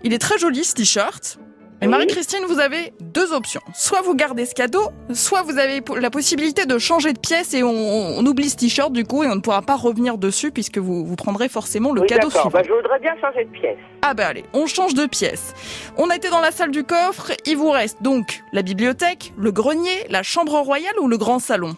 Il 0.04 0.12
est 0.12 0.18
très 0.18 0.38
joli 0.38 0.64
ce 0.64 0.74
t-shirt. 0.74 1.38
Et. 1.82 1.88
Marie-Christine, 1.88 2.44
vous 2.48 2.58
avez 2.58 2.94
deux 3.00 3.34
options. 3.34 3.60
Soit 3.74 4.00
vous 4.00 4.14
gardez 4.14 4.46
ce 4.46 4.54
cadeau, 4.54 4.88
soit 5.12 5.42
vous 5.42 5.58
avez 5.58 5.82
la 6.00 6.08
possibilité 6.08 6.64
de 6.64 6.78
changer 6.78 7.12
de 7.12 7.18
pièce 7.18 7.52
et 7.52 7.62
on, 7.62 7.68
on 7.68 8.24
oublie 8.24 8.48
ce 8.48 8.56
t-shirt 8.56 8.90
du 8.92 9.04
coup 9.04 9.24
et 9.24 9.26
on 9.26 9.34
ne 9.34 9.40
pourra 9.40 9.60
pas 9.60 9.76
revenir 9.76 10.16
dessus 10.16 10.50
puisque 10.52 10.78
vous, 10.78 11.04
vous 11.04 11.16
prendrez 11.16 11.50
forcément 11.50 11.92
le 11.92 12.00
oui, 12.00 12.06
cadeau 12.06 12.30
suivant. 12.30 12.48
Bah, 12.48 12.62
je 12.66 12.72
voudrais 12.72 12.98
bien 13.00 13.14
changer 13.20 13.44
de 13.44 13.50
pièce. 13.50 13.76
Ah 14.00 14.14
bah 14.14 14.28
allez, 14.28 14.44
on 14.54 14.66
change 14.66 14.94
de 14.94 15.04
pièce. 15.04 15.52
On 15.98 16.08
a 16.08 16.16
été 16.16 16.30
dans 16.30 16.40
la 16.40 16.50
salle 16.50 16.70
du 16.70 16.82
coffre, 16.82 17.32
il 17.44 17.58
vous 17.58 17.70
reste 17.70 18.02
donc 18.02 18.40
la 18.54 18.62
bibliothèque, 18.62 19.34
le 19.36 19.52
grenier, 19.52 20.06
la 20.08 20.22
chambre 20.22 20.58
royale 20.58 20.98
ou 20.98 21.08
le 21.08 21.18
grand 21.18 21.40
salon? 21.40 21.76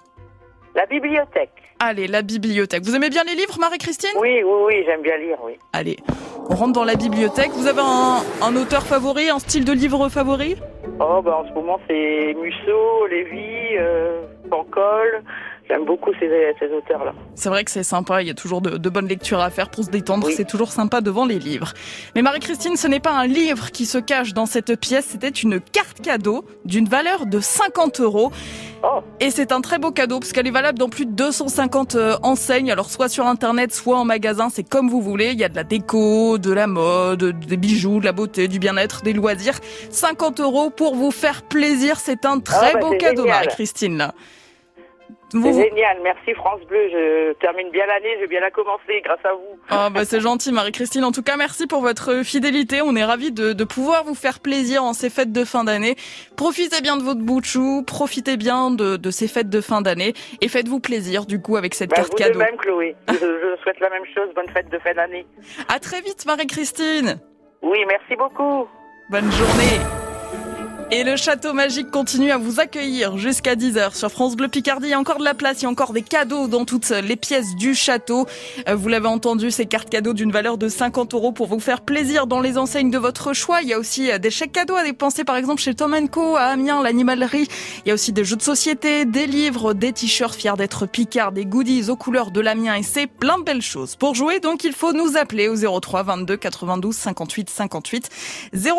La 0.77 0.87
bibliothèque. 0.87 1.51
Allez, 1.81 2.09
la 2.09 2.23
bibliothèque. 2.23 2.83
Vous 2.83 2.97
aimez 2.97 3.09
bien 3.09 3.23
les 3.25 3.35
livres, 3.37 3.57
Marie-Christine? 3.61 4.11
Oui, 4.21 4.43
oui, 4.43 4.53
oui, 4.67 4.83
j'aime 4.85 5.03
bien 5.03 5.17
lire, 5.17 5.39
oui. 5.45 5.53
Allez, 5.73 5.97
on 6.51 6.55
rentre 6.57 6.73
dans 6.73 6.85
la 6.85 6.97
bibliothèque. 6.97 7.51
Vous 7.53 7.69
avez 7.69 7.81
un, 7.81 8.23
un 8.43 8.57
auteur 8.57 8.83
favori, 8.83 9.31
un 9.31 9.39
style 9.39 9.65
de 9.65 9.73
livre 9.73 10.09
favori? 10.09 10.57
Oh, 10.99 11.23
bah, 11.23 11.43
en 11.45 11.49
ce 11.49 11.55
moment, 11.55 11.79
c'est 11.87 12.35
Musso, 12.35 13.07
Lévy, 13.09 13.77
euh, 13.79 14.23
Pancol. 14.51 15.23
J'aime 15.69 15.85
beaucoup 15.85 16.13
ces, 16.19 16.29
ces 16.59 16.73
auteurs-là. 16.73 17.13
C'est 17.35 17.51
vrai 17.51 17.63
que 17.63 17.71
c'est 17.71 17.83
sympa, 17.83 18.23
il 18.23 18.29
y 18.29 18.31
a 18.31 18.35
toujours 18.35 18.63
de, 18.63 18.79
de 18.79 18.89
bonnes 18.89 19.07
lectures 19.09 19.41
à 19.41 19.51
faire 19.51 19.69
pour 19.71 19.85
se 19.85 19.91
détendre, 19.91 20.27
Oui. 20.29 20.35
c'est 20.37 20.47
toujours 20.47 20.73
sympa 20.73 21.01
devant 21.03 21.27
les 21.27 21.39
livres. 21.39 21.75
Mais 22.15 22.23
Marie-Christine, 22.23 22.77
ce 22.77 22.87
n'est 22.89 23.01
pas 23.01 23.13
un 23.13 23.27
livre 23.27 23.71
qui 23.71 23.85
se 23.85 23.99
cache 23.99 24.33
dans 24.33 24.47
cette 24.47 24.81
pièce, 24.81 25.07
c'était 25.11 25.29
une 25.29 25.61
carte 25.61 26.01
cadeau 26.01 26.45
d'une 26.65 26.89
valeur 26.89 27.27
de 27.27 27.39
50 27.41 28.01
euros. 28.01 28.33
Oh. 28.83 29.01
Et 29.21 29.31
c'est 29.31 29.53
un 29.53 29.61
très 29.61 29.79
beau 29.79 29.91
cadeau 29.91 30.21
parce 30.21 30.33
qu'elle 30.33 30.47
est 30.47 30.53
valable 30.53 30.79
dans 30.79 30.89
plus 30.89 31.05
de 31.05 31.11
250 31.13 31.95
euh, 31.97 32.17
enseignes, 32.23 32.71
alors 32.73 32.89
soit 32.91 33.09
sur 33.09 33.27
internet, 33.27 33.75
soit 33.75 33.99
en 33.99 34.05
magasin, 34.05 34.49
c'est 34.51 34.63
comme 34.67 34.89
vous 34.89 35.03
voulez. 35.03 35.33
Il 35.33 35.39
y 35.39 35.45
a 35.45 35.49
de 35.49 35.57
la 35.57 35.65
déco, 35.65 36.39
de 36.39 36.53
la 36.53 36.67
mode, 36.67 37.39
des 37.41 37.57
bijoux, 37.57 38.01
de 38.01 38.05
la 38.05 38.13
beauté, 38.13 38.49
du 38.49 38.59
bien-être, 38.59 39.03
des 39.03 39.13
loisirs. 39.13 39.59
50 39.91 40.41
euros 40.41 40.71
pour 40.71 40.95
vous 40.95 41.11
faire 41.11 41.43
plaisir, 41.43 41.99
c'est 41.99 42.25
un 42.25 42.39
très 42.41 42.71
Ah 42.71 42.75
bah, 42.75 42.81
beau 42.81 42.97
cadeau. 42.97 43.27
Marie-Christine. 43.27 44.13
C'est 45.31 45.53
génial. 45.53 45.99
Merci 46.03 46.33
France 46.35 46.61
Bleu. 46.69 46.89
Je 46.91 47.33
termine 47.35 47.71
bien 47.71 47.85
l'année. 47.87 48.15
Je 48.17 48.21
vais 48.21 48.27
bien 48.29 48.41
la 48.41 48.51
commencer 48.51 49.01
grâce 49.05 49.23
à 49.25 49.33
vous. 49.35 49.59
Oh, 49.71 49.91
bah 49.93 50.05
c'est 50.05 50.21
gentil 50.21 50.53
Marie-Christine. 50.53 51.05
En 51.05 51.13
tout 51.13 51.23
cas, 51.23 51.37
merci 51.37 51.67
pour 51.67 51.81
votre 51.83 52.23
fidélité. 52.25 52.81
On 52.83 52.97
est 52.97 53.05
ravis 53.05 53.31
de, 53.31 53.53
de 53.53 53.65
pouvoir 53.65 54.05
vous 54.05 54.15
faire 54.15 54.41
plaisir 54.41 54.83
en 54.85 54.93
ces 54.95 55.11
fêtes 55.11 55.33
de 55.33 55.45
fin 55.45 55.65
d'année. 55.65 55.97
Profitez 56.37 56.81
bien 56.81 56.97
de 56.97 57.03
votre 57.03 57.21
bout 57.21 57.41
de 57.41 57.47
chou, 57.47 57.83
profitez 57.87 58.37
bien 58.37 58.71
de, 58.71 58.97
de 58.97 59.11
ces 59.11 59.29
fêtes 59.29 59.51
de 59.51 59.61
fin 59.61 59.83
d'année 59.83 60.15
et 60.41 60.49
faites-vous 60.49 60.81
plaisir 60.81 61.27
du 61.27 61.41
coup 61.43 61.57
avec 61.57 61.75
cette 61.75 61.91
Bah, 61.91 61.97
carte 61.97 62.09
vous 62.13 62.19
de 62.19 62.23
cadeau. 62.25 62.39
même, 62.39 62.57
Chloé. 62.57 62.97
je, 63.09 63.15
je 63.15 63.63
souhaite 63.63 63.81
la 63.81 63.91
même 63.91 64.05
chose. 64.15 64.29
Bonne 64.35 64.49
fête 64.49 64.71
de 64.71 64.79
fin 64.79 64.95
d'année. 64.95 65.27
À 65.69 65.79
très 65.79 66.01
vite 66.01 66.25
Marie-Christine. 66.27 67.21
Oui, 67.63 67.79
merci 67.87 68.17
beaucoup. 68.17 68.67
Bonne 69.11 69.31
journée. 69.33 70.08
Et 70.91 71.05
le 71.05 71.17
château 71.17 71.53
magique 71.53 71.91
continue 71.91 72.31
à 72.31 72.39
vous 72.39 72.61
accueillir 72.61 73.19
jusqu'à 73.19 73.57
10h 73.57 73.95
sur 73.95 74.11
France 74.11 74.37
Bleu 74.37 74.49
Picardie. 74.49 74.87
Il 74.87 74.91
y 74.93 74.95
a 74.95 74.99
encore 74.99 75.19
de 75.19 75.25
la 75.25 75.35
place, 75.35 75.61
il 75.61 75.65
y 75.65 75.67
a 75.67 75.69
encore 75.69 75.93
des 75.93 76.01
cadeaux 76.01 76.49
dans 76.49 76.65
toutes 76.65 76.89
les 76.89 77.17
pièces 77.17 77.55
du 77.57 77.75
château. 77.75 78.27
Euh, 78.67 78.75
vous 78.75 78.89
l'avez 78.89 79.07
entendu, 79.07 79.51
ces 79.51 79.67
cartes 79.67 79.91
cadeaux 79.91 80.15
d'une 80.15 80.33
valeur 80.33 80.57
de 80.57 80.67
50 80.67 81.13
euros 81.13 81.31
pour 81.31 81.47
vous 81.47 81.61
faire 81.61 81.83
plaisir 81.83 82.27
dans 82.27 82.41
les 82.41 82.57
enseignes 82.57 82.91
de 82.91 82.97
votre 82.97 83.35
choix. 83.35 83.61
Il 83.61 83.69
y 83.69 83.75
a 83.75 83.79
aussi 83.79 84.11
euh, 84.11 84.17
des 84.17 84.31
chèques 84.31 84.53
cadeaux 84.53 84.77
à 84.77 84.83
dépenser 84.83 85.25
par 85.25 85.37
exemple 85.37 85.61
chez 85.61 85.75
Tom 85.75 85.95
Co 86.09 86.37
à 86.37 86.45
Amiens, 86.45 86.83
l'animalerie. 86.83 87.49
Il 87.85 87.89
y 87.89 87.91
a 87.91 87.95
aussi 87.95 88.15
des 88.15 88.25
jeux 88.25 88.37
de 88.37 88.43
société, 88.43 89.05
des 89.05 89.27
livres, 89.27 89.75
des 89.75 89.93
t-shirts 89.93 90.37
fiers 90.37 90.57
d'être 90.57 90.87
Picard, 90.87 91.33
des 91.33 91.45
goodies 91.45 91.91
aux 91.91 91.97
couleurs 91.97 92.31
de 92.31 92.41
l'Amiens 92.41 92.77
et 92.77 92.83
c'est 92.83 93.07
plein 93.07 93.39
de 93.39 93.45
belles 93.45 93.61
choses. 93.61 93.95
Pour 93.97 94.15
jouer, 94.15 94.41
donc, 94.41 94.65
il 94.65 94.73
faut 94.73 94.95
nous 94.95 95.19
appeler 95.19 95.49
au 95.49 95.81
03 95.81 96.03
22 96.03 96.39
92 96.39 96.97
58 96.97 97.51
58 97.51 98.09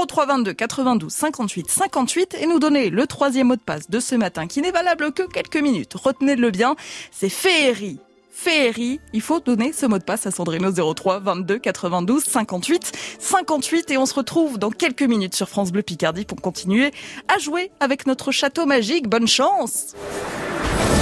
03 0.07 0.25
22 0.25 0.53
92 0.53 1.13
58 1.13 1.69
58 1.69 1.98
et 2.39 2.45
nous 2.45 2.59
donner 2.59 2.89
le 2.89 3.07
troisième 3.07 3.47
mot 3.47 3.55
de 3.55 3.61
passe 3.61 3.89
de 3.89 3.99
ce 3.99 4.15
matin 4.15 4.47
qui 4.47 4.61
n'est 4.61 4.71
valable 4.71 5.11
que 5.11 5.23
quelques 5.23 5.57
minutes. 5.57 5.93
Retenez-le 5.95 6.49
bien, 6.51 6.75
c'est 7.11 7.29
féerie. 7.29 7.99
Féerie, 8.31 9.01
il 9.11 9.21
faut 9.21 9.41
donner 9.41 9.73
ce 9.73 9.85
mot 9.85 9.97
de 9.97 10.03
passe 10.03 10.25
à 10.25 10.31
Sandrino 10.31 10.71
03 10.71 11.19
22 11.19 11.57
92 11.59 12.23
58 12.23 12.91
58 13.19 13.91
et 13.91 13.97
on 13.97 14.05
se 14.05 14.13
retrouve 14.13 14.57
dans 14.57 14.69
quelques 14.69 15.03
minutes 15.03 15.35
sur 15.35 15.49
France 15.49 15.73
Bleu 15.73 15.81
Picardie 15.81 16.23
pour 16.23 16.41
continuer 16.41 16.91
à 17.27 17.37
jouer 17.37 17.69
avec 17.81 18.07
notre 18.07 18.31
château 18.31 18.65
magique. 18.65 19.09
Bonne 19.09 19.27
chance 19.27 19.93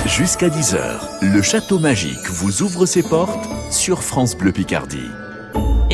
Jusqu'à 0.08 0.48
10h, 0.48 1.34
le 1.34 1.42
château 1.44 1.78
magique 1.78 2.28
vous 2.30 2.64
ouvre 2.64 2.88
ses 2.88 3.04
portes 3.04 3.48
sur 3.72 4.02
France 4.02 4.36
Bleu 4.36 4.52
Picardie. 4.52 5.27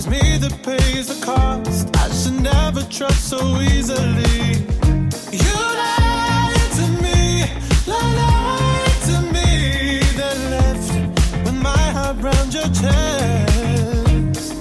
Always 0.00 0.22
me 0.22 0.38
that 0.38 0.62
pays 0.62 1.08
the 1.08 1.24
cost. 1.24 1.94
I 1.94 2.08
should 2.10 2.40
never 2.40 2.82
trust 2.84 3.28
so 3.28 3.60
easily. 3.60 4.64
You 5.30 5.56
lied 5.82 6.70
to 6.78 6.86
me, 7.04 7.44
lied 7.86 8.96
to 9.08 9.16
me, 9.34 10.00
then 10.16 10.38
left 10.56 10.88
with 11.44 11.58
my 11.60 11.84
heart 11.96 12.16
round 12.22 12.54
your 12.54 12.68
chest. 12.80 14.54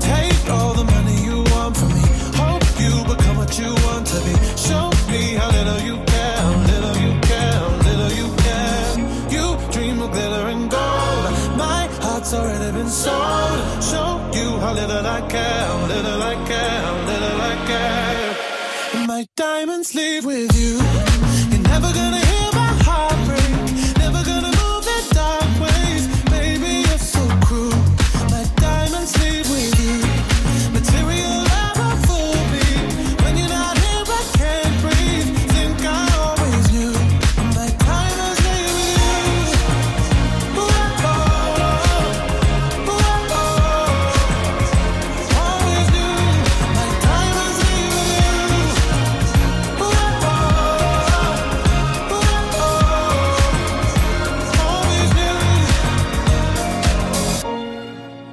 Take 0.00 0.50
all 0.50 0.74
the 0.74 0.84
money 0.84 1.16
you 1.24 1.44
want 1.54 1.74
from 1.74 1.88
me. 1.88 2.04
Hope 2.36 2.66
you 2.78 2.92
become 3.08 3.36
what 3.38 3.58
you 3.58 3.72
want 3.86 4.06
to 4.08 4.20
be. 4.20 4.34
Show 4.56 4.90
me 5.10 5.34
how 5.40 5.50
little 5.50 5.80
you 5.80 5.96
care, 6.04 6.44
little 6.72 6.96
you 7.04 7.18
care, 7.22 7.60
little 7.88 8.12
you 8.20 8.28
care. 8.44 8.98
You 9.32 9.56
dream 9.72 10.02
of 10.02 10.10
glitter 10.12 10.48
and 10.48 10.70
gold. 10.70 11.24
My 11.56 11.88
heart's 12.02 12.34
already 12.34 12.70
been 12.76 12.90
sold. 12.90 13.51
How 14.72 14.78
little 14.78 15.06
I 15.06 15.20
care, 15.28 15.86
little 15.86 16.22
I 16.22 16.34
care, 16.46 16.92
little 17.04 17.40
I 17.42 17.54
care. 17.66 19.06
My 19.06 19.26
diamonds 19.36 19.94
leave 19.94 20.24
with 20.24 20.50
you. 20.56 20.81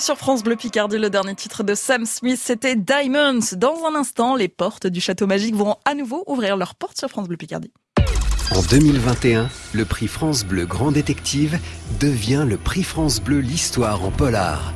Sur 0.00 0.16
France 0.16 0.44
Bleu 0.44 0.54
Picardie, 0.54 0.96
le 0.96 1.10
dernier 1.10 1.34
titre 1.34 1.64
de 1.64 1.74
Sam 1.74 2.06
Smith, 2.06 2.38
c'était 2.40 2.76
Diamonds. 2.76 3.40
Dans 3.56 3.84
un 3.84 3.96
instant, 3.96 4.36
les 4.36 4.46
portes 4.46 4.86
du 4.86 5.00
château 5.00 5.26
magique 5.26 5.56
vont 5.56 5.76
à 5.84 5.94
nouveau 5.94 6.22
ouvrir 6.28 6.56
leurs 6.56 6.76
portes 6.76 6.96
sur 6.96 7.08
France 7.08 7.26
Bleu 7.26 7.36
Picardie. 7.36 7.72
En 8.54 8.62
2021, 8.62 9.48
le 9.74 9.84
prix 9.84 10.06
France 10.06 10.44
Bleu 10.44 10.66
Grand 10.66 10.92
Détective 10.92 11.58
devient 11.98 12.44
le 12.48 12.56
prix 12.56 12.84
France 12.84 13.20
Bleu 13.20 13.40
L'Histoire 13.40 14.04
en 14.04 14.12
polar. 14.12 14.72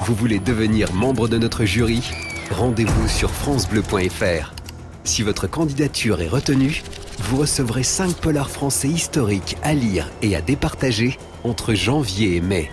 Vous 0.00 0.14
voulez 0.14 0.38
devenir 0.38 0.92
membre 0.92 1.26
de 1.26 1.38
notre 1.38 1.64
jury? 1.64 2.02
Rendez-vous 2.50 3.08
sur 3.08 3.30
francebleu.fr. 3.30 4.54
Si 5.02 5.22
votre 5.22 5.48
candidature 5.48 6.20
est 6.20 6.28
retenue, 6.28 6.84
vous 7.18 7.38
recevrez 7.38 7.82
5 7.82 8.14
polars 8.14 8.50
français 8.50 8.88
historiques 8.88 9.56
à 9.64 9.74
lire 9.74 10.08
et 10.22 10.36
à 10.36 10.40
départager 10.40 11.18
entre 11.42 11.74
janvier 11.74 12.36
et 12.36 12.40
mai. 12.40 12.70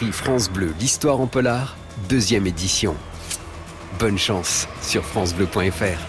Prix 0.00 0.12
France 0.12 0.50
Bleu 0.50 0.72
L'Histoire 0.80 1.20
en 1.20 1.26
polar, 1.26 1.76
deuxième 2.08 2.46
édition. 2.46 2.96
Bonne 3.98 4.16
chance 4.16 4.66
sur 4.80 5.04
francebleu.fr. 5.04 6.00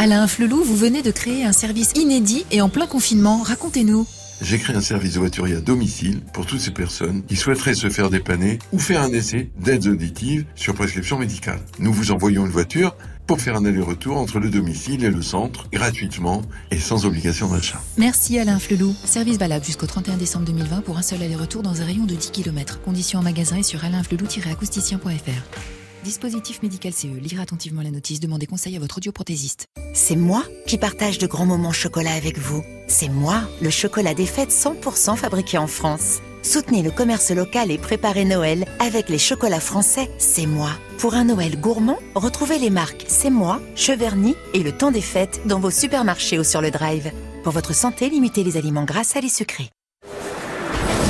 Alain 0.00 0.26
Flelou, 0.26 0.64
vous 0.64 0.74
venez 0.74 1.02
de 1.02 1.12
créer 1.12 1.44
un 1.44 1.52
service 1.52 1.92
inédit 1.94 2.44
et 2.50 2.60
en 2.62 2.68
plein 2.68 2.88
confinement. 2.88 3.42
Racontez-nous. 3.42 4.08
J'ai 4.40 4.58
créé 4.58 4.74
un 4.74 4.80
service 4.80 5.14
de 5.14 5.20
voiturier 5.20 5.54
à 5.54 5.60
domicile 5.60 6.20
pour 6.32 6.44
toutes 6.44 6.58
ces 6.58 6.72
personnes 6.72 7.22
qui 7.22 7.36
souhaiteraient 7.36 7.74
se 7.74 7.88
faire 7.90 8.10
dépanner 8.10 8.58
ou 8.72 8.80
faire 8.80 9.02
un 9.02 9.12
essai 9.12 9.52
d'aides 9.56 9.86
auditives 9.86 10.46
sur 10.56 10.74
prescription 10.74 11.16
médicale. 11.16 11.60
Nous 11.78 11.92
vous 11.92 12.10
envoyons 12.10 12.44
une 12.44 12.50
voiture 12.50 12.96
pour 13.26 13.40
faire 13.40 13.56
un 13.56 13.64
aller-retour 13.64 14.16
entre 14.16 14.38
le 14.38 14.50
domicile 14.50 15.04
et 15.04 15.10
le 15.10 15.22
centre 15.22 15.68
gratuitement 15.70 16.42
et 16.70 16.78
sans 16.78 17.06
obligation 17.06 17.48
d'achat. 17.48 17.80
Merci 17.98 18.38
Alain 18.38 18.58
Flelou. 18.58 18.94
Service 19.04 19.38
valable 19.38 19.64
jusqu'au 19.64 19.86
31 19.86 20.16
décembre 20.16 20.46
2020 20.46 20.82
pour 20.82 20.98
un 20.98 21.02
seul 21.02 21.22
aller-retour 21.22 21.62
dans 21.62 21.80
un 21.80 21.84
rayon 21.84 22.04
de 22.04 22.14
10 22.14 22.30
km. 22.30 22.80
Conditions 22.82 23.20
en 23.20 23.22
magasin 23.22 23.56
et 23.56 23.62
sur 23.62 23.84
alainflelou-acousticien.fr. 23.84 25.58
Dispositif 26.04 26.62
médical 26.62 26.92
CE. 26.92 27.06
Lire 27.06 27.40
attentivement 27.40 27.82
la 27.82 27.90
notice. 27.90 28.18
Demandez 28.18 28.46
conseil 28.46 28.76
à 28.76 28.80
votre 28.80 28.98
audioprothésiste. 28.98 29.66
C'est 29.94 30.16
moi 30.16 30.42
qui 30.66 30.76
partage 30.76 31.18
de 31.18 31.26
grands 31.28 31.46
moments 31.46 31.72
chocolat 31.72 32.12
avec 32.12 32.38
vous. 32.38 32.62
C'est 32.88 33.08
moi, 33.08 33.42
le 33.60 33.70
chocolat 33.70 34.14
des 34.14 34.26
fêtes 34.26 34.50
100% 34.50 35.16
fabriqué 35.16 35.58
en 35.58 35.68
France. 35.68 36.18
Soutenez 36.42 36.82
le 36.82 36.90
commerce 36.90 37.30
local 37.30 37.70
et 37.70 37.78
préparez 37.78 38.24
Noël 38.24 38.64
avec 38.80 39.08
les 39.08 39.18
chocolats 39.18 39.60
français 39.60 40.10
C'est 40.18 40.46
moi. 40.46 40.70
Pour 40.98 41.14
un 41.14 41.24
Noël 41.24 41.58
gourmand, 41.58 41.98
retrouvez 42.16 42.58
les 42.58 42.70
marques 42.70 43.04
C'est 43.06 43.30
moi, 43.30 43.60
Cheverny 43.76 44.34
et 44.52 44.62
le 44.64 44.72
temps 44.72 44.90
des 44.90 45.00
fêtes 45.00 45.40
dans 45.46 45.60
vos 45.60 45.70
supermarchés 45.70 46.40
ou 46.40 46.44
sur 46.44 46.60
le 46.60 46.72
drive. 46.72 47.12
Pour 47.44 47.52
votre 47.52 47.74
santé, 47.74 48.10
limitez 48.10 48.42
les 48.42 48.56
aliments 48.56 48.84
gras, 48.84 49.04
salés, 49.04 49.28
sucrés. 49.28 49.70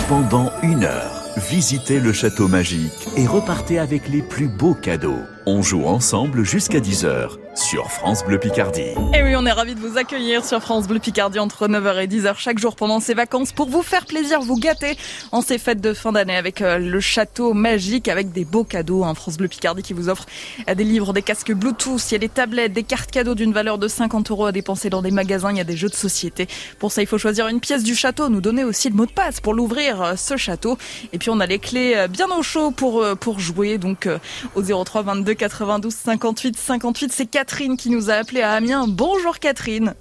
Pendant 0.08 0.52
une 0.62 0.84
heure, 0.84 1.24
visitez 1.36 1.98
le 1.98 2.12
château 2.12 2.46
magique 2.46 3.08
et 3.16 3.26
repartez 3.26 3.78
avec 3.78 4.08
les 4.08 4.20
plus 4.20 4.48
beaux 4.48 4.74
cadeaux. 4.74 5.20
On 5.46 5.62
joue 5.62 5.86
ensemble 5.86 6.44
jusqu'à 6.44 6.80
10h 6.80 7.38
sur 7.54 7.90
France 7.90 8.24
Bleu 8.24 8.38
Picardie. 8.38 8.94
Et 9.14 9.22
oui, 9.22 9.34
on 9.36 9.44
est 9.44 9.52
ravis 9.52 9.74
de 9.74 9.80
vous 9.80 9.98
accueillir 9.98 10.44
sur 10.44 10.60
France 10.60 10.88
Bleu 10.88 10.98
Picardie 10.98 11.38
entre 11.38 11.68
9h 11.68 12.02
et 12.02 12.06
10h 12.06 12.34
chaque 12.38 12.58
jour 12.58 12.76
pendant 12.76 12.98
ces 12.98 13.12
vacances 13.14 13.52
pour 13.52 13.68
vous 13.68 13.82
faire 13.82 14.06
plaisir, 14.06 14.40
vous 14.40 14.56
gâter 14.56 14.96
en 15.32 15.42
ces 15.42 15.58
fêtes 15.58 15.80
de 15.80 15.92
fin 15.92 16.12
d'année 16.12 16.36
avec 16.36 16.62
euh, 16.62 16.78
le 16.78 17.00
château 17.00 17.52
magique 17.52 18.08
avec 18.08 18.32
des 18.32 18.44
beaux 18.44 18.64
cadeaux. 18.64 19.04
Hein, 19.04 19.14
France 19.14 19.36
Bleu 19.36 19.48
Picardie 19.48 19.82
qui 19.82 19.92
vous 19.92 20.08
offre 20.08 20.26
euh, 20.68 20.74
des 20.74 20.84
livres, 20.84 21.12
des 21.12 21.20
casques 21.20 21.52
Bluetooth, 21.52 22.10
il 22.10 22.12
y 22.12 22.16
a 22.16 22.18
des 22.18 22.28
tablettes, 22.30 22.72
des 22.72 22.84
cartes 22.84 23.10
cadeaux 23.10 23.34
d'une 23.34 23.52
valeur 23.52 23.76
de 23.78 23.86
50 23.86 24.30
euros 24.30 24.46
à 24.46 24.52
dépenser 24.52 24.88
dans 24.88 25.02
des 25.02 25.10
magasins, 25.10 25.50
il 25.50 25.58
y 25.58 25.60
a 25.60 25.64
des 25.64 25.76
jeux 25.76 25.88
de 25.88 25.94
société. 25.94 26.48
Pour 26.78 26.90
ça, 26.90 27.02
il 27.02 27.06
faut 27.06 27.18
choisir 27.18 27.48
une 27.48 27.60
pièce 27.60 27.82
du 27.82 27.94
château, 27.94 28.28
nous 28.30 28.40
donner 28.40 28.64
aussi 28.64 28.88
le 28.88 28.94
mot 28.94 29.06
de 29.06 29.12
passe 29.12 29.40
pour 29.40 29.52
l'ouvrir 29.52 30.00
euh, 30.00 30.16
ce 30.16 30.36
château. 30.36 30.78
Et 31.12 31.18
puis 31.18 31.28
on 31.28 31.38
a 31.40 31.46
les 31.46 31.58
clés 31.58 32.06
bien 32.08 32.28
au 32.30 32.42
chaud 32.42 32.70
pour, 32.70 33.04
pour 33.20 33.40
jouer 33.40 33.76
donc 33.76 34.08
au 34.54 34.62
03 34.62 35.02
22 35.02 35.34
92 35.34 35.92
58 35.94 36.56
58. 36.56 37.12
C'est 37.12 37.26
Catherine 37.42 37.76
qui 37.76 37.90
nous 37.90 38.08
a 38.08 38.14
appelé 38.14 38.40
à 38.40 38.52
Amiens. 38.52 38.84
Bonjour 38.86 39.40
Catherine. 39.40 39.94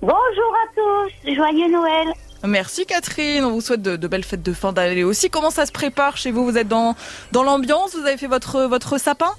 Bonjour 0.00 0.16
à 0.16 0.74
tous, 0.74 1.34
joyeux 1.34 1.70
Noël. 1.70 2.08
Merci 2.42 2.86
Catherine, 2.86 3.44
on 3.44 3.50
vous 3.50 3.60
souhaite 3.60 3.82
de, 3.82 3.96
de 3.96 4.08
belles 4.08 4.24
fêtes 4.24 4.42
de 4.42 4.54
fin 4.54 4.72
d'année 4.72 5.04
aussi. 5.04 5.28
Comment 5.28 5.50
ça 5.50 5.66
se 5.66 5.72
prépare 5.72 6.16
chez 6.16 6.30
vous? 6.30 6.42
Vous 6.42 6.56
êtes 6.56 6.68
dans, 6.68 6.96
dans 7.32 7.42
l'ambiance? 7.42 7.94
Vous 7.94 8.06
avez 8.06 8.16
fait 8.16 8.28
votre, 8.28 8.62
votre 8.62 8.96
sapin? 8.96 9.30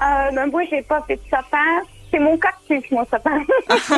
Euh, 0.00 0.30
ben 0.32 0.46
moi, 0.46 0.62
j'ai 0.70 0.80
pas 0.80 1.02
fait 1.02 1.16
de 1.16 1.20
sapin. 1.28 1.82
C'est 2.10 2.20
mon 2.20 2.38
cactus, 2.38 2.90
mon 2.90 3.04
sapin. 3.04 3.42
Parce 3.68 3.88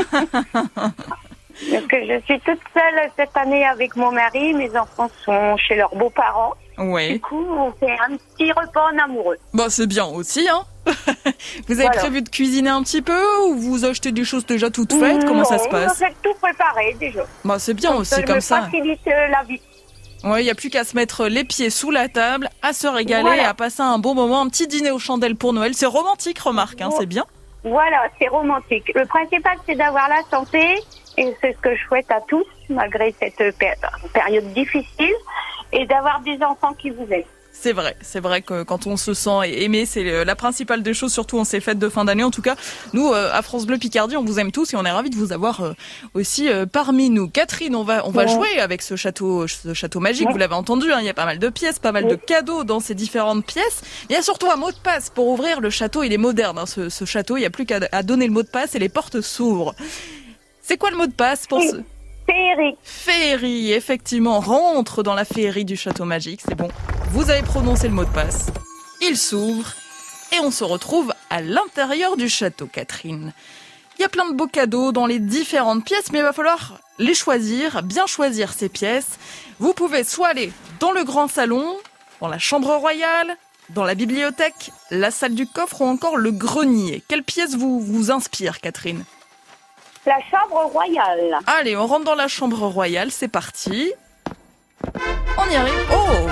que 1.87 2.07
je 2.07 2.20
suis 2.25 2.40
toute 2.40 2.59
seule 2.75 3.11
cette 3.16 3.37
année 3.37 3.64
avec 3.64 3.94
mon 3.94 4.11
mari. 4.11 4.53
Mes 4.55 4.77
enfants 4.77 5.11
sont 5.25 5.57
chez 5.59 5.77
leurs 5.77 5.94
beaux-parents. 5.94 6.55
Oui. 6.81 7.12
Du 7.14 7.21
coup, 7.21 7.45
on 7.49 7.71
fait 7.73 7.97
un 8.09 8.16
petit 8.16 8.51
repas 8.53 8.88
en 8.93 8.99
amoureux. 8.99 9.37
Bah 9.55 9.66
c'est 9.69 9.87
bien 9.87 10.07
aussi, 10.07 10.49
hein 10.49 10.62
Vous 11.66 11.75
avez 11.75 11.83
Voilà. 11.85 11.90
prévu 12.01 12.23
de 12.23 12.29
cuisiner 12.29 12.71
un 12.71 12.83
petit 12.83 13.03
peu 13.03 13.21
ou 13.49 13.55
vous 13.55 13.85
achetez 13.85 14.12
des 14.12 14.25
choses 14.25 14.47
déjà 14.47 14.71
toutes 14.71 14.93
faites? 14.95 15.25
Comment 15.27 15.45
ça 15.45 15.59
se 15.59 15.69
passe? 15.69 16.01
On 16.03 16.07
a 16.07 16.11
tout 16.23 16.38
préparé 16.40 16.97
déjà. 16.99 17.23
Bah 17.45 17.59
c'est 17.59 17.75
bien 17.75 17.95
aussi 17.95 18.14
Ça 18.14 18.23
comme 18.23 18.37
me 18.37 18.40
ça. 18.40 18.62
facilite 18.62 19.01
la 19.07 19.43
vie. 19.45 19.61
Ouais, 20.25 20.43
il 20.43 20.47
y 20.47 20.51
a 20.51 20.55
plus 20.55 20.69
qu'à 20.71 20.85
se 20.85 20.95
mettre 20.97 21.27
les 21.27 21.45
pieds 21.45 21.71
sous 21.71 21.90
la 21.90 22.09
table, 22.09 22.49
à 22.62 22.73
se 22.75 22.87
régaler 22.87 23.23
Voilà. 23.23 23.43
et 23.43 23.47
à 23.47 23.55
passer 23.55 23.81
un 23.83 23.99
bon 23.99 24.14
moment, 24.14 24.40
un 24.43 24.49
petit 24.49 24.66
dîner 24.66 24.90
aux 24.90 24.99
chandelles 24.99 25.37
pour 25.37 25.53
Noël. 25.55 25.73
C'est 25.75 25.87
romantique, 25.87 26.38
remarque, 26.38 26.81
hein, 26.83 26.90
c'est 26.99 27.07
bien. 27.07 27.25
Voilà, 27.64 28.03
c'est 28.19 28.29
romantique. 28.29 28.90
Le 28.95 29.07
principal, 29.07 29.57
c'est 29.66 29.75
d'avoir 29.77 30.09
la 30.09 30.21
santé, 30.31 30.77
et 31.16 31.35
c'est 31.40 31.53
ce 31.55 31.59
que 31.59 31.75
je 31.77 31.83
souhaite 31.85 32.11
à 32.11 32.20
tous, 32.29 32.44
malgré 32.68 33.14
cette 33.20 33.37
péri- 33.59 33.77
période 34.12 34.53
difficile, 34.53 35.14
et 35.73 35.87
d'avoir 35.87 36.20
des 36.20 36.38
enfants 36.42 36.73
qui 36.75 36.90
vous 36.90 37.07
aiment. 37.11 37.25
C'est 37.53 37.73
vrai, 37.73 37.96
c'est 38.01 38.20
vrai 38.20 38.42
que 38.42 38.62
quand 38.62 38.87
on 38.87 38.96
se 38.96 39.12
sent 39.12 39.40
aimé, 39.44 39.85
c'est 39.85 40.25
la 40.25 40.37
principale 40.37 40.83
des 40.85 40.94
choses, 40.94 41.12
surtout 41.12 41.37
en 41.38 41.44
ces 41.44 41.61
fêtes 41.61 41.81
de 41.81 41.88
fin 41.88 42.05
d'année. 42.05 42.23
En 42.23 42.31
tout 42.31 42.40
cas, 42.42 42.55
nous, 42.94 43.12
euh, 43.12 43.29
à 43.35 43.42
France 43.42 43.66
Bleu 43.66 43.77
Picardie, 43.77 44.16
on 44.16 44.25
vous 44.25 44.38
aime 44.38 44.53
tous 44.53 44.73
et 44.73 44.77
on 44.77 44.85
est 44.85 44.90
ravis 44.90 45.11
de 45.11 45.16
vous 45.16 45.33
avoir 45.33 45.61
euh, 45.61 45.73
aussi 46.14 46.49
euh, 46.49 46.64
parmi 46.64 47.11
nous. 47.11 47.29
Catherine, 47.29 47.75
on 47.75 47.83
va, 47.83 48.07
on 48.07 48.12
va 48.12 48.23
Ouais. 48.23 48.29
jouer 48.29 48.61
avec 48.61 48.81
ce 48.83 48.94
château, 48.94 49.46
ce 49.49 49.75
château 49.75 49.99
magique. 49.99 50.27
Ouais. 50.29 50.33
Vous 50.33 50.38
l'avez 50.38 50.55
entendu, 50.55 50.90
hein, 50.92 50.99
il 51.01 51.07
y 51.07 51.11
a 51.11 51.14
pas 51.14 51.27
mal 51.27 51.40
de 51.40 51.49
pièces, 51.49 51.81
pas 51.81 51.92
mal 51.92 52.07
de 52.07 52.14
cadeaux 52.14 52.62
dans 52.64 52.79
ces 52.81 52.94
différentes 52.94 53.44
pièces. 53.44 53.83
Il 54.09 54.14
y 54.14 54.16
a 54.16 54.23
surtout 54.23 54.49
un 54.51 54.57
mot 54.57 54.70
de 54.70 54.79
passe 54.79 55.11
pour 55.11 55.27
ouvrir 55.27 55.61
le 55.61 55.70
château. 55.70 56.03
Il 56.05 56.12
est 56.12 56.18
moderne, 56.18 56.57
hein, 56.57 56.66
ce, 56.66 56.88
ce 56.88 57.05
château. 57.05 57.37
Il 57.37 57.40
n'y 57.40 57.46
a 57.46 57.51
plus 57.51 57.66
qu'à 57.66 57.81
donner 58.05 58.27
le 58.29 58.33
mot 58.33 58.44
de 58.44 58.49
passe 58.49 58.75
et 58.77 58.79
les 58.79 58.88
portes 58.88 59.20
s'ouvrent. 59.20 59.75
C'est 60.70 60.76
quoi 60.76 60.92
le 60.92 60.96
mot 60.96 61.09
de 61.09 61.12
passe 61.12 61.48
pour 61.48 61.61
ce... 61.61 61.83
Féerie. 62.28 62.76
Féerie, 62.85 63.72
effectivement, 63.72 64.38
rentre 64.38 65.02
dans 65.02 65.14
la 65.14 65.24
féerie 65.24 65.64
du 65.64 65.76
château 65.76 66.04
magique, 66.04 66.42
c'est 66.46 66.54
bon. 66.54 66.68
Vous 67.09 67.28
avez 67.28 67.42
prononcé 67.42 67.88
le 67.88 67.94
mot 67.94 68.04
de 68.04 68.11
passe. 68.11 68.52
Il 69.02 69.16
s'ouvre 69.16 69.74
et 70.33 70.38
on 70.38 70.52
se 70.52 70.62
retrouve 70.62 71.12
à 71.28 71.42
l'intérieur 71.42 72.16
du 72.16 72.28
château, 72.28 72.68
Catherine. 72.68 73.33
Il 73.98 74.02
y 74.02 74.04
a 74.04 74.09
plein 74.09 74.30
de 74.30 74.37
beaux 74.37 74.46
cadeaux 74.46 74.92
dans 74.92 75.06
les 75.06 75.18
différentes 75.18 75.85
pièces, 75.85 76.12
mais 76.12 76.20
il 76.20 76.22
va 76.22 76.33
falloir 76.33 76.78
les 77.00 77.14
choisir, 77.14 77.83
bien 77.83 78.06
choisir 78.06 78.52
ces 78.52 78.68
pièces. 78.68 79.18
Vous 79.59 79.74
pouvez 79.74 80.04
soit 80.04 80.28
aller 80.28 80.52
dans 80.78 80.92
le 80.92 81.02
grand 81.02 81.26
salon, 81.26 81.66
dans 82.20 82.28
la 82.28 82.38
chambre 82.38 82.72
royale, 82.76 83.37
dans 83.70 83.83
la 83.83 83.96
bibliothèque, 83.96 84.70
la 84.92 85.11
salle 85.11 85.35
du 85.35 85.48
coffre 85.48 85.80
ou 85.80 85.87
encore 85.87 86.16
le 86.16 86.30
grenier. 86.30 87.02
Quelle 87.09 87.24
pièce 87.24 87.56
vous, 87.56 87.80
vous 87.80 88.12
inspire, 88.12 88.61
Catherine? 88.61 89.02
La 90.07 90.19
chambre 90.31 90.65
royale. 90.73 91.39
Allez, 91.47 91.77
on 91.77 91.87
rentre 91.87 92.07
dans 92.07 92.15
la 92.15 92.27
chambre 92.27 92.67
royale, 92.67 93.11
c'est 93.11 93.29
parti. 93.29 93.93
On 95.37 95.51
y 95.51 95.55
arrive. 95.55 95.75
Oh 95.93 96.27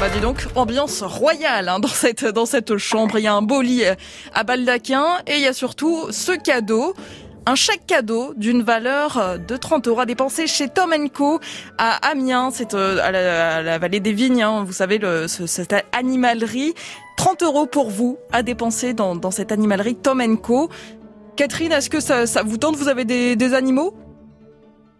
Bah 0.00 0.08
dis 0.08 0.18
donc, 0.18 0.48
ambiance 0.56 1.02
royale 1.02 1.68
hein, 1.68 1.78
dans 1.78 1.86
cette 1.86 2.24
dans 2.24 2.44
cette 2.44 2.76
chambre. 2.76 3.18
Il 3.18 3.22
y 3.22 3.28
a 3.28 3.34
un 3.34 3.42
beau 3.42 3.62
lit 3.62 3.84
euh, 3.84 3.94
à 4.34 4.42
baldaquin 4.42 5.18
et 5.28 5.36
il 5.36 5.42
y 5.42 5.46
a 5.46 5.52
surtout 5.52 6.10
ce 6.10 6.32
cadeau. 6.32 6.94
Un 7.48 7.54
chèque 7.54 7.86
cadeau 7.86 8.34
d'une 8.34 8.64
valeur 8.64 9.16
euh, 9.16 9.38
de 9.38 9.56
30 9.56 9.86
euros 9.86 10.00
à 10.00 10.06
dépenser 10.06 10.48
chez 10.48 10.68
Tom 10.68 10.92
Co 11.10 11.38
à 11.78 12.08
Amiens, 12.08 12.50
c'est 12.52 12.74
euh, 12.74 12.98
à, 13.00 13.12
la, 13.12 13.78
vallée 13.78 14.00
des 14.00 14.12
Vignes, 14.12 14.42
hein, 14.42 14.64
vous 14.64 14.72
savez, 14.72 15.00
cette 15.28 15.76
animalerie. 15.92 16.74
30 17.16 17.42
euros 17.44 17.66
pour 17.66 17.90
vous 17.90 18.18
à 18.30 18.42
dépenser 18.42 18.92
dans, 18.92 19.16
dans 19.16 19.30
cette 19.30 19.50
animalerie 19.50 19.94
Tom 19.94 20.38
Co. 20.38 20.68
Catherine, 21.36 21.72
est-ce 21.72 21.90
que 21.90 22.00
ça, 22.00 22.26
ça 22.26 22.42
vous 22.42 22.56
tente? 22.56 22.76
Vous 22.76 22.88
avez 22.88 23.04
des, 23.04 23.36
des 23.36 23.54
animaux? 23.54 23.94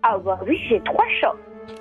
Ah 0.02 0.18
bah 0.18 0.38
oui, 0.46 0.58
j'ai 0.68 0.80
trois 0.84 1.04
chats. 1.20 1.34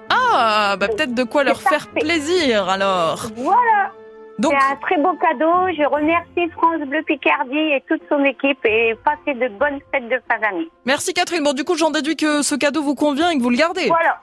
Ah, 0.10 0.76
bah 0.80 0.88
peut-être 0.88 1.14
de 1.14 1.24
quoi 1.24 1.44
leur 1.44 1.62
faire 1.62 1.88
plaisir 1.90 2.68
alors. 2.70 3.28
Voilà. 3.36 3.92
Donc- 4.40 4.54
C'est 4.60 4.74
un 4.74 4.76
très 4.78 4.98
beau 4.98 5.14
cadeau. 5.14 5.52
Je 5.78 5.88
remercie 5.88 6.52
France 6.54 6.82
Bleu 6.88 7.02
Picardie 7.04 7.58
et 7.58 7.84
toute 7.88 8.02
son 8.10 8.24
équipe 8.26 8.60
et 8.66 8.94
passez 9.06 9.38
de 9.38 9.48
bonnes 9.48 9.80
fêtes 9.94 10.10
de 10.10 10.20
fin 10.30 10.40
d'année. 10.40 10.68
Merci 10.86 11.14
Catherine. 11.14 11.44
Bon, 11.44 11.54
du 11.54 11.64
coup, 11.64 11.76
j'en 11.78 11.90
déduis 11.90 12.16
que 12.18 12.42
ce 12.42 12.56
cadeau 12.56 12.82
vous 12.84 12.96
convient 12.96 13.30
et 13.30 13.38
que 13.38 13.42
vous 13.42 13.50
le 13.50 13.58
gardez. 13.58 13.88
Voilà. 13.88 14.20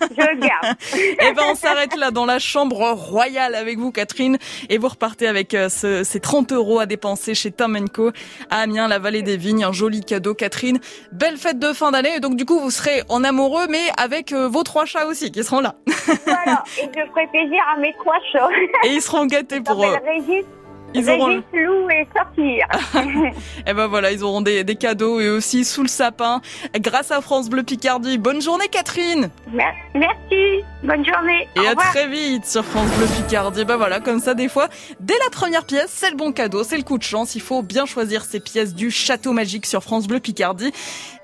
Je 0.00 0.26
le 0.34 0.36
garde. 0.40 0.76
Eh 1.24 1.32
ben, 1.34 1.42
on 1.50 1.54
s'arrête 1.54 1.96
là 1.96 2.10
dans 2.10 2.26
la 2.26 2.38
chambre 2.38 2.92
royale 2.92 3.54
avec 3.54 3.78
vous, 3.78 3.92
Catherine. 3.92 4.36
Et 4.68 4.78
vous 4.78 4.88
repartez 4.88 5.26
avec 5.28 5.54
euh, 5.54 5.68
ce- 5.68 6.02
ces 6.04 6.18
30 6.20 6.52
euros 6.52 6.80
à 6.80 6.86
dépenser 6.86 7.34
chez 7.34 7.50
Tom 7.52 7.88
Co 7.88 8.10
à 8.50 8.58
Amiens, 8.62 8.88
la 8.88 8.98
vallée 8.98 9.22
des 9.22 9.36
vignes. 9.36 9.64
Un 9.64 9.72
joli 9.72 10.00
cadeau, 10.04 10.34
Catherine. 10.34 10.78
Belle 11.12 11.36
fête 11.36 11.58
de 11.60 11.72
fin 11.72 11.92
d'année. 11.92 12.16
Et 12.16 12.20
donc, 12.20 12.34
du 12.36 12.44
coup, 12.44 12.58
vous 12.58 12.70
serez 12.70 13.02
en 13.08 13.22
amoureux, 13.24 13.66
mais 13.70 13.84
avec 13.96 14.32
euh, 14.32 14.48
vos 14.48 14.62
trois 14.64 14.84
chats 14.86 15.06
aussi 15.06 15.30
qui 15.30 15.42
seront 15.44 15.60
là. 15.60 15.74
voilà. 16.26 16.64
Et 16.82 16.86
je 16.94 17.06
ferai 17.10 17.26
plaisir 17.28 17.60
à 17.74 17.78
mes 17.78 17.92
trois 17.94 18.18
chats. 18.32 18.48
Et 18.84 18.88
ils 18.88 19.02
seront 19.02 19.26
gâtés 19.26 19.51
pour 19.60 19.84
eux. 19.84 19.92
s'appelle 19.92 20.20
Régis, 20.20 20.44
Ils 20.94 21.08
auront 21.10 21.42
Lou 21.52 21.90
et 21.90 22.06
Sortir. 22.16 22.66
Et 23.66 23.72
ben 23.74 23.86
voilà, 23.86 24.12
ils 24.12 24.22
auront 24.24 24.40
des, 24.40 24.64
des 24.64 24.76
cadeaux 24.76 25.20
et 25.20 25.28
aussi 25.28 25.64
sous 25.64 25.82
le 25.82 25.88
sapin. 25.88 26.40
Grâce 26.78 27.10
à 27.10 27.20
France 27.20 27.48
Bleu 27.48 27.62
Picardie. 27.62 28.18
Bonne 28.18 28.40
journée, 28.42 28.68
Catherine. 28.68 29.30
Merci. 29.94 30.64
Bonne 30.82 31.04
journée. 31.04 31.48
Et 31.56 31.60
Au 31.60 31.64
à 31.66 31.68
revoir. 31.70 31.90
très 31.90 32.08
vite 32.08 32.44
sur 32.46 32.64
France 32.64 32.88
Bleu 32.96 33.06
Picardie. 33.06 33.64
Bah 33.64 33.76
voilà, 33.76 34.00
comme 34.00 34.20
ça, 34.20 34.34
des 34.34 34.48
fois, 34.48 34.68
dès 35.00 35.14
la 35.24 35.30
première 35.30 35.64
pièce, 35.64 35.90
c'est 35.90 36.10
le 36.10 36.16
bon 36.16 36.32
cadeau, 36.32 36.64
c'est 36.64 36.76
le 36.76 36.82
coup 36.82 36.98
de 36.98 37.02
chance. 37.02 37.34
Il 37.34 37.40
faut 37.42 37.62
bien 37.62 37.86
choisir 37.86 38.24
ces 38.24 38.40
pièces 38.40 38.74
du 38.74 38.90
Château 38.90 39.32
Magique 39.32 39.66
sur 39.66 39.82
France 39.82 40.06
Bleu 40.06 40.20
Picardie. 40.20 40.72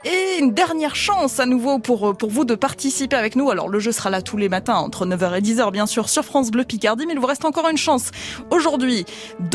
Et 0.04 0.38
une 0.38 0.52
dernière 0.52 0.94
chance 0.94 1.40
à 1.40 1.46
nouveau 1.46 1.80
pour, 1.80 2.16
pour 2.16 2.30
vous 2.30 2.44
de 2.44 2.54
participer 2.54 3.16
avec 3.16 3.34
nous. 3.34 3.50
Alors, 3.50 3.68
le 3.68 3.80
jeu 3.80 3.90
sera 3.90 4.10
là 4.10 4.22
tous 4.22 4.36
les 4.36 4.48
matins 4.48 4.76
entre 4.76 5.04
9h 5.04 5.36
et 5.36 5.40
10h, 5.40 5.72
bien 5.72 5.86
sûr, 5.86 6.08
sur 6.08 6.24
France 6.24 6.50
Bleu 6.52 6.62
Picardie. 6.64 7.04
Mais 7.06 7.14
il 7.14 7.18
vous 7.18 7.26
reste 7.26 7.44
encore 7.44 7.68
une 7.68 7.76
chance 7.76 8.12
aujourd'hui 8.50 9.04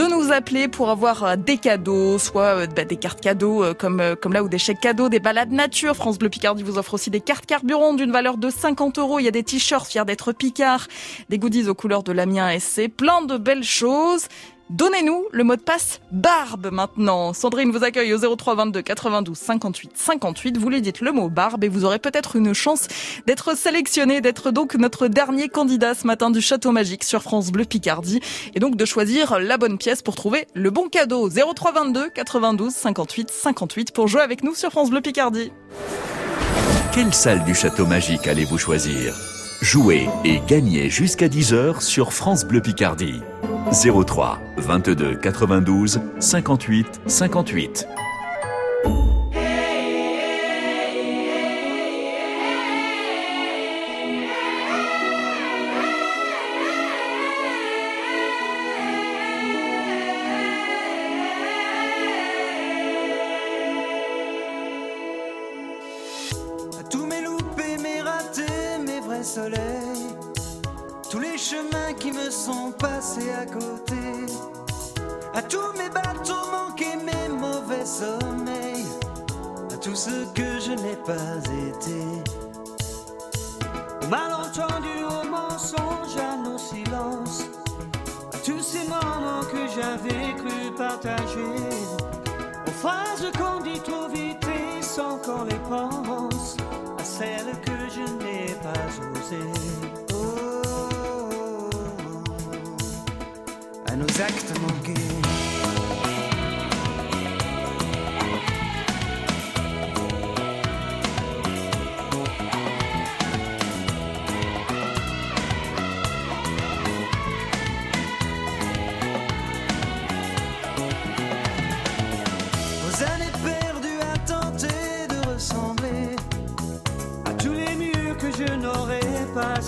de 0.03 0.09
nous 0.09 0.31
appeler 0.31 0.67
pour 0.67 0.89
avoir 0.89 1.23
euh, 1.23 1.35
des 1.35 1.57
cadeaux, 1.57 2.17
soit 2.17 2.57
euh, 2.57 2.67
bah, 2.67 2.83
des 2.83 2.97
cartes 2.97 3.21
cadeaux 3.21 3.63
euh, 3.63 3.73
comme, 3.73 4.01
comme 4.21 4.33
là 4.33 4.43
ou 4.43 4.49
des 4.49 4.57
chèques 4.57 4.81
cadeaux, 4.81 5.07
des 5.07 5.19
balades 5.19 5.51
nature. 5.51 5.95
France 5.95 6.17
Bleu 6.17 6.29
Picardie 6.29 6.63
vous 6.63 6.77
offre 6.77 6.95
aussi 6.95 7.09
des 7.09 7.21
cartes 7.21 7.45
carburant 7.45 7.93
d'une 7.93 8.11
valeur 8.11 8.37
de 8.37 8.49
50 8.49 8.99
euros. 8.99 9.19
Il 9.19 9.23
y 9.25 9.27
a 9.27 9.31
des 9.31 9.43
t-shirts 9.43 9.87
fiers 9.87 10.03
d'être 10.05 10.33
Picard, 10.33 10.87
des 11.29 11.37
goodies 11.37 11.69
aux 11.69 11.75
couleurs 11.75 12.03
de 12.03 12.11
l'Amiens 12.11 12.57
SC, 12.59 12.89
plein 12.89 13.21
de 13.21 13.37
belles 13.37 13.63
choses. 13.63 14.27
Donnez-nous 14.69 15.26
le 15.32 15.43
mot 15.43 15.56
de 15.56 15.62
passe 15.62 15.99
barbe 16.12 16.69
maintenant. 16.71 17.34
Sandrine 17.34 17.71
vous 17.71 17.84
accueille 17.84 18.13
au 18.13 18.36
03 18.36 18.56
22 18.56 18.82
92 18.82 19.38
58 19.38 19.91
58. 19.93 20.58
Vous 20.58 20.69
lui 20.69 20.82
dites 20.82 21.02
le 21.02 21.12
mot 21.12 21.30
barbe 21.30 21.63
et 21.63 21.69
vous 21.69 21.84
aurez 21.86 21.99
peut-être 21.99 22.38
une 22.38 22.54
chance 22.54 22.88
d'être 23.28 23.58
sélectionné, 23.58 24.21
d'être 24.21 24.52
donc 24.52 24.76
notre 24.76 25.08
dernier 25.08 25.49
candidat 25.49 25.93
ce 25.93 26.08
matin 26.08 26.32
du 26.32 26.41
Château 26.41 26.71
Magique 26.71 27.04
sur 27.04 27.21
France 27.21 27.52
Bleu 27.52 27.65
Picardie 27.65 28.21
et 28.56 28.60
donc 28.60 28.76
de 28.78 28.86
choisir 28.86 29.39
la 29.39 29.58
bonne 29.58 29.78
pièce 29.78 30.02
pour 30.02 30.15
trouver 30.15 30.47
le 30.54 30.71
bon 30.71 30.88
cadeau. 30.88 31.30
03 31.30 31.73
22 31.73 32.10
92 32.10 32.73
58 32.73 33.32
58 33.32 33.91
pour 33.91 34.08
jouer 34.08 34.21
avec 34.21 34.43
nous 34.43 34.56
sur 34.56 34.71
France 34.71 34.89
Bleu 34.89 35.02
Picardie. 35.02 35.52
Quelle 36.93 37.13
salle 37.13 37.43
du 37.43 37.54
Château 37.54 37.86
Magique 37.86 38.28
allez-vous 38.28 38.58
choisir? 38.58 39.33
Jouez 39.63 40.10
et 40.26 40.41
gagnez 40.45 40.89
jusqu'à 40.89 41.30
10h 41.30 41.80
sur 41.80 42.12
France 42.12 42.43
Bleu 42.43 42.60
Picardie. 42.60 43.21
03 43.71 44.38
22 44.58 45.15
92 45.15 46.02
58 46.19 47.02
58. 47.08 47.88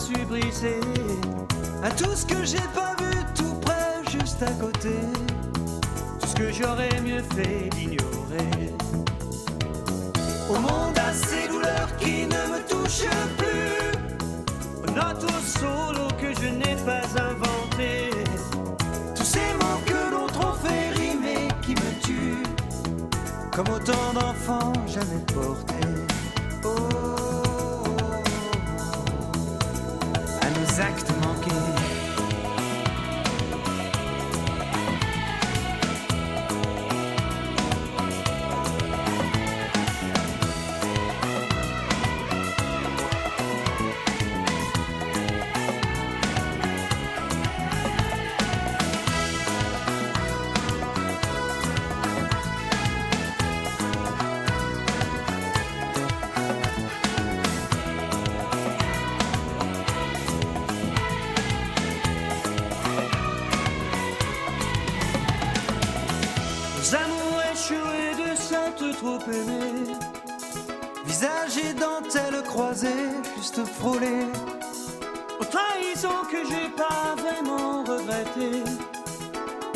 N'aurais 0.10 0.26
pas 0.26 0.26
su 0.26 0.26
briser, 0.26 0.80
à 1.84 1.92
tout 1.92 2.16
ce 2.16 2.26
que 2.26 2.44
j'ai 2.46 2.58
pas 2.74 2.96
vu 3.00 3.12
tout 3.36 3.56
près, 3.62 4.02
juste 4.12 4.42
à 4.44 4.52
côté, 4.52 4.96
tout 6.20 6.28
ce 6.28 6.36
que 6.36 6.52
j'aurais 6.52 7.02
mieux 7.02 7.24
fait 7.36 7.70
d'ignorer. 7.76 8.74
Au 10.50 10.60
monde 10.60 10.98
à 10.98 11.14
ces 11.14 11.48
douleurs 11.48 11.96
qui 11.98 12.26
ne 12.26 12.54
me 12.54 12.60
touchent 12.68 13.10
plus, 13.38 14.84
aux 14.84 15.26
au 15.26 15.42
solo 15.42 16.08
que 16.20 16.34
je 16.42 16.50
n'ai 16.50 16.76
pas 16.86 17.06
inventé, 17.20 18.10
tous 19.16 19.24
ces 19.24 19.54
mots 19.60 19.82
que 19.86 20.12
l'autre 20.12 20.40
ont 20.48 20.68
fait 20.68 20.90
rimer 21.00 21.48
qui 21.62 21.72
me 21.72 22.02
tuent 22.04 22.44
comme 23.52 23.70
autant 23.70 24.14
d'enfants 24.14 24.74
jamais 24.88 25.24
portés. 25.34 25.75
À 30.80 31.15
Aux 66.86 66.94
amours 66.94 67.42
échoués 67.52 68.14
de 68.14 68.36
sainte 68.36 68.96
trop 68.98 69.18
aimés 69.32 69.98
Visage 71.08 71.58
et 71.58 71.74
dentelle 71.74 72.44
croisée, 72.44 73.10
juste 73.36 73.66
frôlée 73.66 74.28
Aux 75.40 75.46
trahisons 75.46 76.24
que 76.30 76.48
j'ai 76.48 76.70
pas 76.78 77.16
vraiment 77.20 77.84
regrettées 77.86 78.64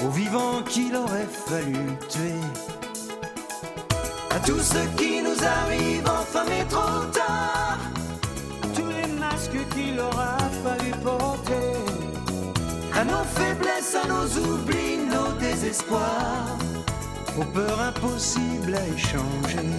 Aux 0.05 0.09
vivants 0.09 0.61
qu'il 0.67 0.95
aurait 0.95 1.27
fallu 1.47 1.79
tuer. 2.09 2.41
À 4.29 4.39
tout 4.41 4.59
ce 4.59 4.77
qui 4.95 5.23
nous 5.23 5.43
arrive 5.43 6.03
enfin 6.05 6.45
mais 6.47 6.65
trop 6.65 7.05
tard. 7.11 7.79
Tous 8.75 8.87
les 8.87 9.11
masques 9.13 9.67
qu'il 9.73 9.99
aura 9.99 10.37
fallu 10.63 10.91
porter. 11.03 11.73
À 12.93 13.03
nos 13.03 13.23
faiblesses, 13.23 13.95
à 13.95 14.07
nos 14.07 14.27
oublis, 14.47 14.97
nos 15.09 15.31
désespoirs 15.39 16.59
aux 17.39 17.45
peurs 17.45 17.81
impossibles 17.81 18.75
à 18.75 18.87
échanger. 18.95 19.69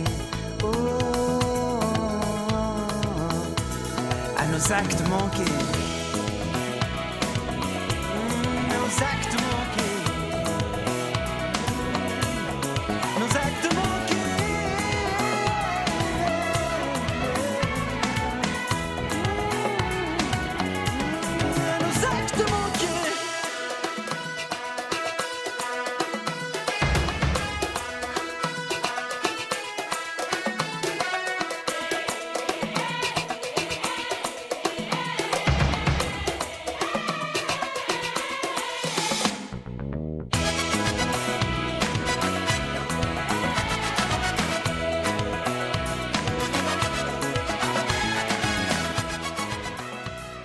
Oh, 0.62 1.80
à 4.38 4.46
nos 4.46 4.72
actes 4.72 5.02
manqués. 5.08 5.79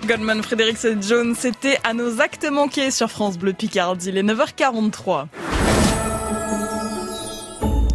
Goldman, 0.06 0.40
Frédéric 0.40 0.76
Jones, 1.02 1.34
c'était 1.36 1.78
à 1.82 1.92
nos 1.92 2.20
actes 2.20 2.48
manqués 2.48 2.92
sur 2.92 3.10
France 3.10 3.36
Bleu 3.38 3.52
Picardie, 3.52 4.12
les 4.12 4.22
9h43. 4.22 5.26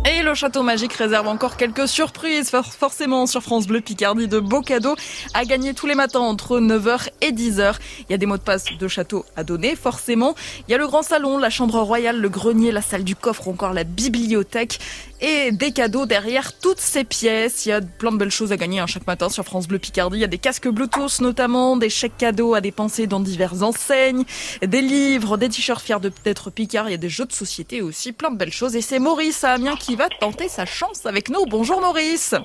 Et 0.03 0.24
le 0.24 0.34
château 0.34 0.62
magique 0.62 0.93
réserve 0.93 1.28
encore 1.28 1.55
quelques 1.55 1.88
surprises, 1.88 2.51
forcément 2.78 3.28
sur 3.28 3.41
France 3.41 3.66
Bleu 3.66 3.80
Picardie, 3.80 4.28
de 4.28 4.39
beaux 4.39 4.62
cadeaux 4.62 4.95
à 5.34 5.45
gagner 5.45 5.74
tous 5.74 5.88
les 5.88 5.95
matins 5.95 6.20
entre 6.20 6.59
9h 6.59 7.07
et 7.22 7.32
10h. 7.32 7.76
Il 8.01 8.12
y 8.12 8.14
a 8.14 8.18
des 8.18 8.26
mots 8.26 8.38
de 8.38 8.41
passe 8.41 8.66
de 8.78 8.88
château 8.89 9.24
à 9.38 9.43
donner, 9.43 9.76
forcément. 9.76 10.36
Il 10.68 10.72
y 10.72 10.76
a 10.76 10.78
le 10.78 10.88
grand 10.88 11.03
salon, 11.03 11.38
la 11.38 11.49
chambre 11.49 11.80
royale, 11.80 12.20
le 12.20 12.30
grenier, 12.30 12.72
la 12.72 12.82
salle 12.82 13.03
du 13.03 13.16
coffre, 13.16 13.47
encore 13.47 13.74
la 13.74 13.84
bibliothèque 13.84 14.80
et 15.22 15.51
des 15.51 15.72
cadeaux 15.72 16.05
derrière 16.05 16.57
toutes 16.59 16.80
ces 16.80 17.03
pièces. 17.03 17.65
Il 17.65 17.69
y 17.69 17.72
a 17.72 17.82
plein 17.82 18.11
de 18.11 18.17
belles 18.17 18.32
choses 18.32 18.51
à 18.51 18.57
gagner 18.57 18.80
hein, 18.80 18.88
chaque 18.88 19.07
matin 19.07 19.30
sur 19.30 19.45
France 19.45 19.67
Bleu 19.67 19.80
Picardie. 19.80 20.17
Il 20.17 20.22
y 20.22 20.26
a 20.26 20.28
des 20.28 20.38
casques 20.38 20.67
Bluetooth 20.67 21.22
notamment, 21.22 21.78
des 21.78 21.89
chèques 21.89 22.17
cadeaux 22.17 22.55
à 22.55 22.61
dépenser 22.61 23.07
dans 23.07 23.19
diverses 23.19 23.61
enseignes, 23.61 24.26
des 24.61 24.82
livres, 24.82 25.38
des 25.38 25.49
t-shirts 25.49 25.82
fiers 25.82 25.99
d'être 26.24 26.49
Picard. 26.49 26.89
Il 26.89 26.91
y 26.91 26.95
a 26.95 26.97
des 26.97 27.09
jeux 27.09 27.26
de 27.26 27.32
société 27.32 27.82
aussi, 27.82 28.11
plein 28.11 28.32
de 28.32 28.38
belles 28.38 28.51
choses. 28.51 28.76
Et 28.76 28.82
c'est 28.82 28.99
Maurice 28.99 29.43
à 29.43 29.51
Amiens 29.53 29.76
qui 29.76 29.95
va 29.95 30.09
tenter 30.09 30.49
sa 30.49 30.65
chance 30.65 31.05
avec 31.05 31.30
nous. 31.30 31.45
Bonjour 31.45 31.80
Maurice. 31.80 32.36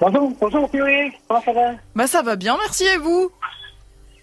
Bonjour, 0.00 0.32
bonjour 0.40 0.70
Thierry. 0.70 1.12
Comment 1.28 1.42
ça 1.42 1.52
va? 1.52 1.72
Bah 1.94 2.06
ça 2.06 2.22
va 2.22 2.36
bien, 2.36 2.56
merci 2.58 2.84
et 2.84 2.98
vous? 2.98 3.30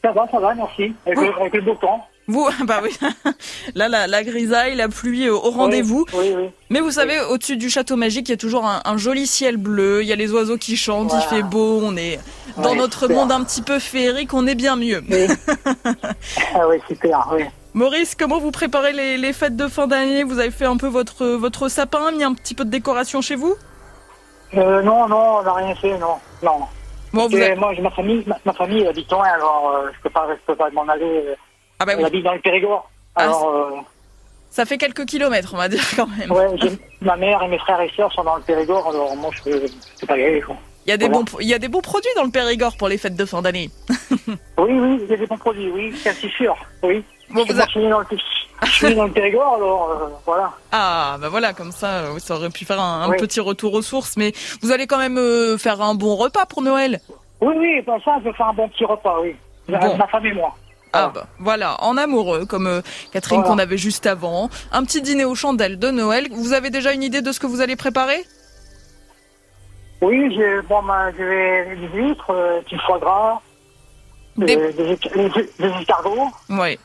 Ça 0.02 0.12
va, 0.12 0.28
ça 0.32 0.40
va, 0.40 0.56
merci. 0.56 0.94
Avec, 1.06 1.20
le, 1.20 1.40
avec 1.40 1.54
le 1.54 1.62
beau 1.62 1.76
temps? 1.76 2.08
Vous, 2.28 2.48
bah 2.66 2.82
oui. 2.84 2.96
Là, 3.76 3.90
la, 3.90 4.08
la 4.08 4.24
grisaille, 4.24 4.76
la 4.76 4.88
pluie 4.88 5.30
au 5.30 5.40
rendez-vous. 5.40 6.06
Oui, 6.14 6.34
oui, 6.36 6.50
Mais 6.70 6.80
vous 6.80 6.92
savez, 6.92 7.20
au-dessus 7.30 7.58
du 7.58 7.70
château 7.70 7.96
magique, 7.96 8.30
il 8.30 8.32
y 8.32 8.36
a 8.36 8.38
toujours 8.38 8.66
un, 8.66 8.98
joli 8.98 9.28
ciel 9.28 9.58
bleu. 9.58 10.02
Il 10.04 10.08
y 10.08 10.14
a 10.14 10.16
les 10.16 10.32
oiseaux 10.32 10.58
qui 10.58 10.78
chantent, 10.78 11.14
il 11.14 11.22
fait 11.30 11.44
beau. 11.44 11.82
On 11.84 11.96
est 11.98 12.20
dans 12.58 12.76
notre 12.76 13.08
monde 13.08 13.32
un 13.32 13.44
petit 13.44 13.62
peu 13.62 13.80
féerique. 13.80 14.34
On 14.34 14.48
est 14.48 14.56
bien 14.56 14.76
mieux. 14.76 15.04
ah 16.56 16.68
oui, 16.68 16.78
super. 16.88 17.30
Oui. 17.34 17.44
Maurice, 17.74 18.16
comment 18.16 18.40
vous 18.40 18.52
préparez 18.52 18.92
les, 18.92 19.18
les 19.18 19.34
fêtes 19.34 19.56
de 19.56 19.68
fin 19.68 19.88
d'année? 19.88 20.24
Vous 20.24 20.40
avez 20.40 20.52
fait 20.52 20.66
un 20.66 20.76
peu 20.76 20.88
votre 20.88 21.26
votre 21.26 21.70
sapin, 21.70 22.12
mis 22.12 22.24
un 22.24 22.34
petit 22.34 22.54
peu 22.54 22.66
de 22.66 22.70
décoration 22.70 23.22
chez 23.22 23.36
vous? 23.36 23.56
Euh, 24.56 24.82
Non, 24.82 25.08
non, 25.08 25.38
on 25.38 25.44
n'a 25.44 25.54
rien 25.54 25.76
fait, 25.76 25.98
non, 25.98 26.16
non. 26.44 26.60
Bon, 27.14 27.28
vous 27.28 27.38
Moi, 27.58 27.74
j'ai 27.74 27.82
ma 27.82 27.92
famille, 27.92 28.26
ma, 28.46 28.54
famille 28.54 28.88
habite 28.88 29.10
loin, 29.12 29.26
alors 29.26 29.74
euh, 29.76 29.90
je 29.94 30.02
peux 30.02 30.10
pas, 30.10 30.28
je 30.30 30.46
peux 30.46 30.56
pas 30.56 30.70
m'en 30.72 30.88
aller. 30.88 31.36
Ah 31.82 31.86
bah 31.86 31.94
oui. 31.98 32.04
habite 32.04 32.24
dans 32.24 32.34
le 32.34 32.40
Périgord. 32.40 32.88
Ah, 33.16 33.24
alors, 33.24 33.50
euh, 33.50 33.72
ça 34.52 34.66
fait 34.66 34.78
quelques 34.78 35.06
kilomètres, 35.06 35.50
on 35.56 35.58
va 35.58 35.68
dire 35.68 35.84
quand 35.96 36.06
même. 36.06 36.32
Ouais, 36.32 36.46
ma 37.02 37.16
mère 37.16 37.42
et 37.42 37.48
mes 37.48 37.58
frères 37.58 37.82
et 37.82 37.90
sœurs 37.96 38.14
sont 38.14 38.24
dans 38.24 38.36
le 38.36 38.44
Périgord, 38.44 38.88
alors 38.88 39.16
moi 39.16 39.32
je 39.34 39.42
peux, 39.42 40.06
pas 40.06 40.16
y 40.16 40.24
aller. 40.24 40.42
Quoi. 40.42 40.56
Il 40.86 40.92
y, 40.92 40.94
a 40.94 40.98
des 40.98 41.10
bons, 41.10 41.26
il 41.40 41.48
y 41.48 41.56
a 41.56 41.58
des 41.58 41.70
bons 41.70 41.82
produits 41.82 42.12
dans 42.16 42.24
le 42.24 42.30
Périgord 42.30 42.78
pour 42.78 42.88
les 42.88 43.00
fêtes 43.00 43.16
de 43.16 43.26
fin 43.26 43.42
d'année. 43.42 43.72
oui, 44.28 44.38
oui, 44.58 45.00
il 45.02 45.08
y 45.10 45.14
a 45.14 45.18
des 45.18 45.26
bons 45.26 45.38
produits, 45.38 45.72
oui, 45.72 45.92
c'est 45.96 46.14
sûr, 46.14 46.56
oui. 46.84 47.04
Bon, 47.32 47.46
vous 47.46 47.56
je, 47.56 47.70
suis 47.70 47.90
dans 47.90 48.00
le, 48.00 48.06
je 48.64 48.72
suis 48.72 48.94
dans 48.94 49.06
le 49.06 49.12
Périgord, 49.12 49.56
alors 49.56 49.90
euh, 49.90 50.08
voilà. 50.24 50.52
Ah, 50.72 51.18
bah 51.20 51.30
voilà, 51.30 51.54
comme 51.54 51.72
ça, 51.72 52.04
euh, 52.04 52.20
ça 52.20 52.36
aurait 52.36 52.50
pu 52.52 52.64
faire 52.64 52.80
un, 52.80 53.10
petit 53.14 53.40
retour 53.40 53.74
aux 53.74 53.82
sources, 53.82 54.18
mais 54.18 54.34
vous 54.62 54.72
allez 54.72 54.86
quand 54.86 55.00
même 55.00 55.18
euh, 55.18 55.58
faire 55.58 55.82
un 55.82 55.96
bon 55.96 56.16
repas 56.16 56.46
pour 56.46 56.62
Noël 56.62 57.00
Oui, 57.42 57.56
oui, 57.58 57.82
pour 57.82 58.00
ça, 58.04 58.18
je 58.20 58.26
vais 58.26 58.34
faire 58.34 58.50
un 58.50 58.54
bon 58.54 58.70
petit 58.70 58.86
repas, 58.86 59.18
oui. 59.22 59.36
Ma 59.68 60.08
femme 60.08 60.26
et 60.26 60.34
moi. 60.34 60.54
Ah 60.94 61.12
bah 61.14 61.28
voilà, 61.40 61.82
en 61.84 61.98
amoureux, 61.98 62.46
comme 62.46 62.82
Catherine 63.14 63.44
qu'on 63.44 63.58
avait 63.58 63.78
juste 63.78 64.06
avant. 64.06 64.50
Un 64.72 64.84
petit 64.84 65.02
dîner 65.02 65.26
aux 65.26 65.36
chandelles 65.36 65.80
de 65.80 65.90
Noël. 65.90 66.28
Vous 66.32 66.54
avez 66.54 66.70
déjà 66.70 66.92
une 66.92 67.04
idée 67.04 67.22
de 67.22 67.32
ce 67.32 67.40
que 67.40 67.48
vous 67.48 67.62
allez 67.62 67.76
préparer? 67.76 68.26
Oui, 70.02 70.34
je, 70.36 70.62
bon, 70.68 70.82
ben, 70.84 71.14
je 71.18 71.24
vais 71.24 71.76
des 71.76 71.88
huîtres, 71.96 72.32
euh, 72.32 72.62
du 72.68 72.78
foie 72.80 72.98
gras, 72.98 73.40
des, 74.36 74.58
euh, 74.58 74.72
des, 74.72 75.30
des, 75.60 75.76
escargots. 75.80 76.28
Oui. 76.50 76.80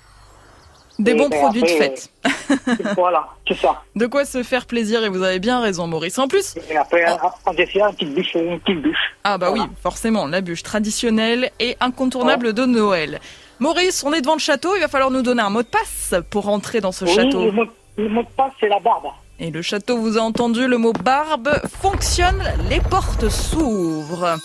Des 0.99 1.15
bons 1.15 1.29
ben, 1.29 1.41
produits 1.41 1.63
de 1.63 1.69
fête. 1.69 2.11
voilà, 2.97 3.27
c'est 3.49 3.57
ça. 3.57 3.83
De 3.95 4.07
quoi 4.07 4.27
se 4.27 4.43
faire 4.43 4.67
plaisir 4.67 5.03
et 5.03 5.09
vous 5.09 5.23
avez 5.23 5.39
bien 5.39 5.61
raison, 5.61 5.87
Maurice. 5.87 6.19
En 6.19 6.29
plus. 6.29 6.57
Et 6.71 6.77
après, 6.77 7.05
oh. 7.23 7.29
en 7.47 7.55
dessert, 7.55 7.89
une 7.89 7.95
petite 7.95 8.15
bûche, 8.15 8.35
une 8.35 8.61
petite 8.61 8.83
bûche. 8.83 9.15
Ah 9.25 9.39
bah 9.39 9.51
oui, 9.51 9.61
forcément, 9.83 10.27
la 10.27 10.43
bûche 10.43 10.63
traditionnelle 10.63 11.51
et 11.59 11.77
incontournable 11.81 12.53
de 12.53 12.67
Noël. 12.67 13.21
Maurice, 13.59 14.05
on 14.05 14.13
est 14.13 14.21
devant 14.21 14.35
le 14.35 14.41
château, 14.41 14.75
il 14.77 14.81
va 14.81 14.89
falloir 14.89 15.11
nous 15.11 15.23
donner 15.23 15.43
un 15.43 15.51
mot 15.51 15.63
de 15.63 15.69
passe 15.69 16.15
pour 16.31 16.49
entrer 16.49 16.81
dans 16.81 16.93
ce 16.93 17.07
château. 17.07 17.47
Le 17.47 17.53
mot, 17.53 17.65
le 17.97 18.09
mot 18.09 18.23
de 18.23 18.29
passe, 18.37 18.53
c'est 18.61 18.69
la 18.69 18.81
barbe. 18.81 19.07
Et 19.39 19.51
le 19.51 19.63
château 19.63 19.99
vous 19.99 20.19
a 20.19 20.21
entendu, 20.21 20.67
le 20.67 20.79
mot 20.79 20.93
barbe 20.93 21.51
fonctionne, 21.81 22.43
les 22.69 22.81
portes 22.81 23.29
s'ouvrent. 23.29 24.39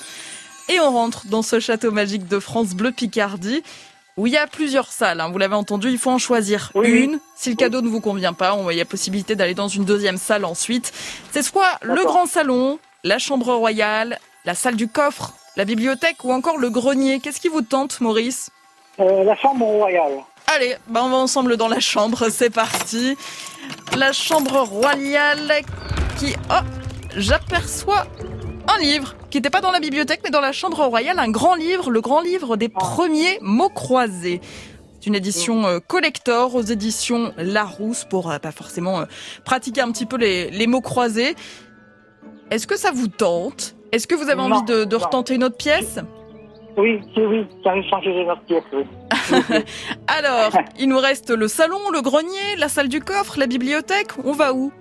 Et 0.70 0.80
on 0.80 0.92
rentre 0.92 1.28
dans 1.28 1.42
ce 1.42 1.60
château 1.60 1.92
magique 1.92 2.28
de 2.28 2.40
France 2.40 2.74
Bleu 2.74 2.92
Picardie 2.92 3.64
où 4.18 4.28
il 4.28 4.34
y 4.34 4.38
a 4.38 4.48
plusieurs 4.48 4.92
salles. 4.92 5.20
Hein. 5.20 5.30
Vous 5.32 5.38
l'avez 5.38 5.56
entendu, 5.56 5.90
il 5.90 5.98
faut 5.98 6.12
en 6.12 6.18
choisir 6.18 6.72
une. 6.76 7.20
Si 7.36 7.50
le 7.50 7.56
cadeau 7.56 7.82
ne 7.82 7.88
vous 7.88 8.02
convient 8.02 8.34
pas, 8.34 8.58
il 8.70 8.78
y 8.78 8.82
a 8.82 8.86
possibilité 8.86 9.36
d'aller 9.36 9.54
dans 9.54 9.68
une 9.68 9.86
deuxième 9.86 10.18
salle 10.18 10.46
ensuite. 10.46 10.94
C'est 11.32 11.44
soit 11.44 11.80
le 11.82 12.04
grand 12.04 12.26
salon, 12.26 12.80
la 13.04 13.20
chambre 13.20 13.54
royale, 13.54 14.20
la 14.46 14.54
salle 14.54 14.76
du 14.76 14.88
coffre, 14.88 15.34
la 15.56 15.66
bibliothèque 15.66 16.24
ou 16.24 16.32
encore 16.32 16.58
le 16.58 16.70
grenier. 16.70 17.20
Qu'est-ce 17.20 17.42
qui 17.42 17.48
vous 17.48 17.62
tente, 17.62 18.02
Maurice? 18.02 18.52
Euh, 19.02 19.24
La 19.24 19.36
chambre 19.36 19.66
royale. 19.66 20.24
Allez, 20.54 20.76
bah 20.88 21.02
on 21.04 21.10
va 21.10 21.18
ensemble 21.18 21.56
dans 21.56 21.68
la 21.68 21.80
chambre, 21.80 22.30
c'est 22.30 22.50
parti. 22.50 23.16
La 23.98 24.12
chambre 24.12 24.60
royale 24.62 25.62
qui... 26.18 26.34
Oh, 26.50 26.66
j'aperçois 27.16 28.06
un 28.68 28.80
livre 28.82 29.16
qui 29.30 29.38
n'était 29.38 29.50
pas 29.50 29.62
dans 29.62 29.72
la 29.72 29.80
bibliothèque 29.80 30.22
mais 30.24 30.30
dans 30.30 30.42
la 30.42 30.52
chambre 30.52 30.84
royale, 30.86 31.20
un 31.20 31.30
grand 31.30 31.56
livre, 31.56 31.90
le 31.90 32.02
grand 32.02 32.22
livre 32.22 32.58
des 32.58 32.70
premiers 32.70 33.38
mots 33.42 33.70
croisés. 33.70 34.42
C'est 35.00 35.08
une 35.08 35.16
édition 35.16 35.66
euh, 35.66 35.80
collector 35.80 36.54
aux 36.54 36.62
éditions 36.62 37.34
Larousse 37.38 38.06
pour 38.06 38.30
euh, 38.30 38.38
pas 38.38 38.52
forcément 38.52 39.06
pratiquer 39.46 39.82
un 39.82 39.92
petit 39.92 40.06
peu 40.06 40.18
les, 40.18 40.68
mots 40.68 40.82
croisés. 40.82 41.36
Est-ce 42.50 42.68
que 42.68 42.78
ça 42.78 42.92
vous 42.92 43.08
tente? 43.08 43.76
Est-ce 43.92 44.06
que 44.06 44.16
vous 44.16 44.30
avez 44.30 44.42
envie 44.42 44.64
de, 44.64 44.84
de 44.84 44.96
retenter 44.96 45.36
une 45.36 45.44
autre 45.44 45.58
pièce? 45.58 46.00
Oui, 46.78 47.02
oui, 47.18 47.48
j'arrive 47.64 47.84
changer 47.90 48.14
les 48.14 48.26
pièces, 48.48 48.64
oui. 48.74 48.84
Alors, 50.08 50.52
il 50.80 50.90
nous 50.90 51.00
reste 51.00 51.30
le 51.30 51.48
salon, 51.48 51.80
le 51.94 52.02
grenier, 52.02 52.56
la 52.58 52.70
salle 52.70 52.88
du 52.88 53.02
coffre, 53.02 53.38
la 53.38 53.48
bibliothèque. 53.48 54.12
On 54.24 54.32
va 54.32 54.54
où? 54.54 54.72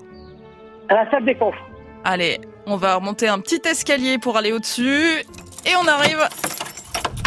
À 0.88 0.95
la 0.95 1.11
salle 1.11 1.24
des 1.24 1.34
coffres. 1.34 1.59
Allez, 2.05 2.41
on 2.66 2.76
va 2.76 2.97
remonter 2.97 3.28
un 3.28 3.38
petit 3.41 3.61
escalier 3.64 4.18
pour 4.18 4.36
aller 4.36 4.53
au-dessus. 4.53 5.22
Et 5.66 5.76
on 5.82 5.86
arrive 5.86 6.20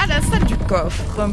à 0.01 0.07
la 0.07 0.21
salle 0.21 0.45
du 0.45 0.57
coffre. 0.57 1.29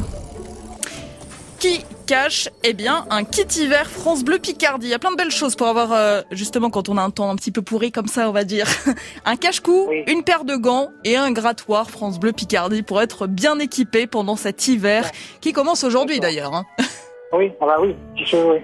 Qui 1.60 1.84
cache 2.06 2.48
eh 2.64 2.72
bien, 2.72 3.04
un 3.10 3.22
kit 3.22 3.44
hiver 3.60 3.86
France 3.86 4.24
Bleu 4.24 4.38
Picardie. 4.38 4.86
Il 4.86 4.90
y 4.90 4.94
a 4.94 4.98
plein 4.98 5.10
de 5.10 5.16
belles 5.16 5.30
choses 5.30 5.56
pour 5.56 5.66
avoir, 5.66 5.92
euh, 5.92 6.22
justement, 6.30 6.70
quand 6.70 6.88
on 6.88 6.96
a 6.96 7.02
un 7.02 7.10
temps 7.10 7.28
un 7.28 7.36
petit 7.36 7.50
peu 7.50 7.60
pourri 7.60 7.92
comme 7.92 8.06
ça, 8.06 8.30
on 8.30 8.32
va 8.32 8.44
dire. 8.44 8.66
un 9.26 9.36
cache-cou, 9.36 9.90
une 10.06 10.22
paire 10.22 10.44
de 10.44 10.56
gants 10.56 10.88
et 11.04 11.16
un 11.16 11.30
grattoir 11.32 11.90
France 11.90 12.18
Bleu 12.18 12.32
Picardie 12.32 12.80
pour 12.80 13.02
être 13.02 13.26
bien 13.26 13.58
équipé 13.58 14.06
pendant 14.06 14.36
cet 14.36 14.68
hiver 14.68 15.10
qui 15.42 15.52
commence 15.52 15.84
aujourd'hui 15.84 16.18
d'ailleurs. 16.18 16.54
Hein. 16.54 16.64
oui, 17.34 17.52
ah 17.60 17.66
bah 17.66 17.76
oui, 17.78 17.94
oui. 18.16 18.58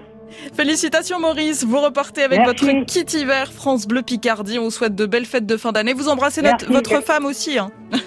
Félicitations 0.55 1.19
Maurice, 1.19 1.63
vous 1.63 1.79
repartez 1.79 2.23
avec 2.23 2.43
votre 2.45 2.83
kit 2.85 3.05
hiver 3.13 3.53
France 3.53 3.87
Bleu 3.87 4.01
Picardie. 4.01 4.57
On 4.57 4.63
vous 4.63 4.71
souhaite 4.71 4.95
de 4.95 5.05
belles 5.05 5.25
fêtes 5.27 5.45
de 5.45 5.55
fin 5.55 5.71
d'année. 5.71 5.93
Vous 5.93 6.09
embrassez 6.09 6.41
votre 6.67 7.03
femme 7.03 7.25
aussi. 7.25 7.59
Hein. 7.59 7.69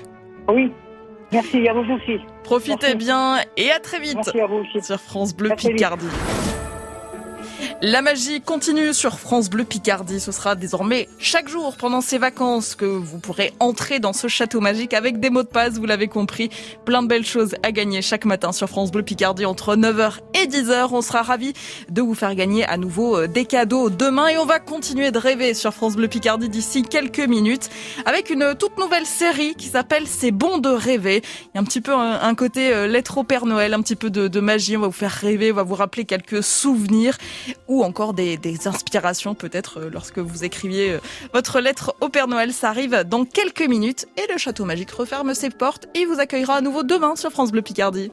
Oui, 0.53 0.72
Merci 1.32 1.68
à 1.68 1.72
vous 1.72 1.92
aussi. 1.94 2.20
Profitez 2.42 2.94
bien 2.94 3.36
et 3.56 3.70
à 3.70 3.78
très 3.78 4.00
vite 4.00 4.16
Merci 4.16 4.40
à 4.40 4.46
vous 4.46 4.56
aussi. 4.56 4.82
sur 4.82 4.98
France 5.00 5.34
Bleu 5.34 5.50
Picardie. 5.56 6.06
La 7.82 8.02
magie 8.02 8.42
continue 8.42 8.92
sur 8.92 9.18
France 9.18 9.48
Bleu 9.48 9.64
Picardie. 9.64 10.20
Ce 10.20 10.32
sera 10.32 10.54
désormais 10.54 11.08
chaque 11.18 11.48
jour 11.48 11.76
pendant 11.78 12.02
ces 12.02 12.18
vacances 12.18 12.74
que 12.74 12.84
vous 12.84 13.18
pourrez 13.18 13.54
entrer 13.58 14.00
dans 14.00 14.12
ce 14.12 14.28
château 14.28 14.60
magique 14.60 14.92
avec 14.92 15.18
des 15.18 15.30
mots 15.30 15.44
de 15.44 15.48
passe, 15.48 15.78
vous 15.78 15.86
l'avez 15.86 16.06
compris. 16.06 16.50
Plein 16.84 17.02
de 17.02 17.08
belles 17.08 17.24
choses 17.24 17.54
à 17.62 17.72
gagner 17.72 18.02
chaque 18.02 18.26
matin 18.26 18.52
sur 18.52 18.68
France 18.68 18.90
Bleu 18.90 19.02
Picardie 19.02 19.46
entre 19.46 19.76
9h 19.76 20.18
et 20.34 20.46
10h. 20.46 20.90
On 20.92 21.00
sera 21.00 21.22
ravis 21.22 21.54
de 21.88 22.02
vous 22.02 22.14
faire 22.14 22.34
gagner 22.34 22.66
à 22.66 22.76
nouveau 22.76 23.16
euh, 23.16 23.26
des 23.26 23.46
cadeaux 23.46 23.88
demain 23.88 24.28
et 24.28 24.36
on 24.36 24.44
va 24.44 24.58
continuer 24.58 25.10
de 25.10 25.18
rêver 25.18 25.54
sur 25.54 25.72
France 25.72 25.96
Bleu 25.96 26.08
Picardie 26.08 26.50
d'ici 26.50 26.82
quelques 26.82 27.26
minutes 27.26 27.70
avec 28.04 28.28
une 28.28 28.54
toute 28.58 28.76
nouvelle 28.76 29.06
série 29.06 29.54
qui 29.54 29.68
s'appelle 29.68 30.06
C'est 30.06 30.32
bon 30.32 30.58
de 30.58 30.68
rêver. 30.68 31.22
Il 31.46 31.50
y 31.54 31.58
a 31.58 31.62
un 31.62 31.64
petit 31.64 31.80
peu 31.80 31.94
un, 31.94 32.34
côté 32.34 32.74
euh, 32.74 32.86
lettre 32.86 33.16
au 33.16 33.24
Père 33.24 33.46
Noël, 33.46 33.72
un 33.72 33.80
petit 33.80 33.96
peu 33.96 34.10
de, 34.10 34.28
de 34.28 34.40
magie. 34.40 34.76
On 34.76 34.80
va 34.80 34.88
vous 34.88 34.92
faire 34.92 35.12
rêver, 35.12 35.50
on 35.50 35.54
va 35.54 35.62
vous 35.62 35.76
rappeler 35.76 36.04
quelques 36.04 36.42
souvenirs 36.42 37.16
ou 37.70 37.84
encore 37.84 38.12
des, 38.14 38.38
inspirations 38.66 39.34
peut-être 39.34 39.78
euh, 39.78 39.90
lorsque 39.90 40.18
vous 40.18 40.44
écriviez 40.44 40.92
euh, 40.92 40.98
votre 41.32 41.60
lettre 41.60 41.94
au 42.00 42.08
Père 42.08 42.26
Noël. 42.26 42.52
Ça 42.52 42.68
arrive 42.68 43.04
dans 43.04 43.24
quelques 43.24 43.62
minutes 43.62 44.06
et 44.16 44.30
le 44.30 44.38
Château 44.38 44.64
Magique 44.64 44.90
referme 44.90 45.32
ses 45.34 45.50
portes 45.50 45.86
et 45.94 46.04
vous 46.04 46.18
accueillera 46.18 46.56
à 46.56 46.60
nouveau 46.60 46.82
demain 46.82 47.14
sur 47.14 47.30
France 47.30 47.52
Bleu 47.52 47.62
Picardie. 47.62 48.08